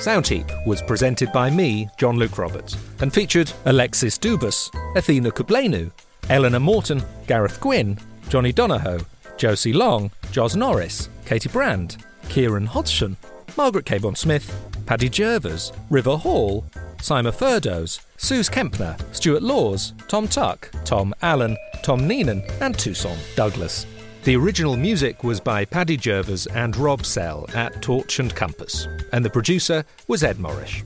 Soundheap 0.03 0.65
was 0.65 0.81
presented 0.81 1.31
by 1.31 1.49
me, 1.49 1.87
John 1.97 2.17
Luke 2.17 2.37
Roberts, 2.37 2.75
and 2.99 3.13
featured 3.13 3.49
Alexis 3.63 4.17
Dubus, 4.17 4.69
Athena 4.97 5.31
Kugblenu, 5.31 5.89
Eleanor 6.29 6.59
Morton, 6.59 7.01
Gareth 7.25 7.61
Gwynn, 7.61 7.97
Jonny 8.27 8.51
Donohoe, 8.51 8.99
Josie 9.37 9.71
Long, 9.71 10.11
Joz 10.23 10.57
Norris, 10.57 11.07
Katy 11.25 11.47
Brand, 11.47 12.03
Kieran 12.27 12.65
Hodgson, 12.65 13.15
Margaret 13.55 13.85
Cabourn-Smith, 13.85 14.53
Paddy 14.85 15.09
Gervers, 15.09 15.73
River 15.89 16.17
Hall, 16.17 16.65
Saima 16.97 17.33
Ferdows, 17.33 18.01
Sooz 18.17 18.49
Kempner, 18.49 18.99
Stuart 19.15 19.41
Laws, 19.41 19.93
Thom 20.09 20.27
Tuck, 20.27 20.69
Tom 20.83 21.13
Allen, 21.21 21.55
Tom 21.81 22.01
Neenan, 22.01 22.43
and 22.59 22.77
Toussaint 22.77 23.17
Douglass. 23.37 23.85
The 24.23 24.37
original 24.37 24.77
music 24.77 25.21
was 25.25 25.41
by 25.41 25.65
Paddy 25.65 25.97
Gervers 25.97 26.47
and 26.55 26.77
Rob 26.77 27.05
Sell 27.05 27.45
at 27.53 27.81
Torch 27.81 28.19
and 28.19 28.33
Compass, 28.33 28.87
and 29.11 29.25
the 29.25 29.29
producer 29.29 29.83
was 30.07 30.23
Ed 30.23 30.37
Morrish. 30.37 30.85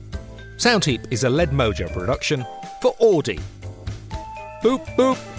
Soundheap 0.55 1.05
is 1.11 1.23
a 1.23 1.29
Lead 1.29 1.51
Mojo 1.51 1.87
production 1.93 2.43
for 2.81 2.95
Auddy. 2.95 3.39
Boop 4.63 4.83
boop. 4.95 5.36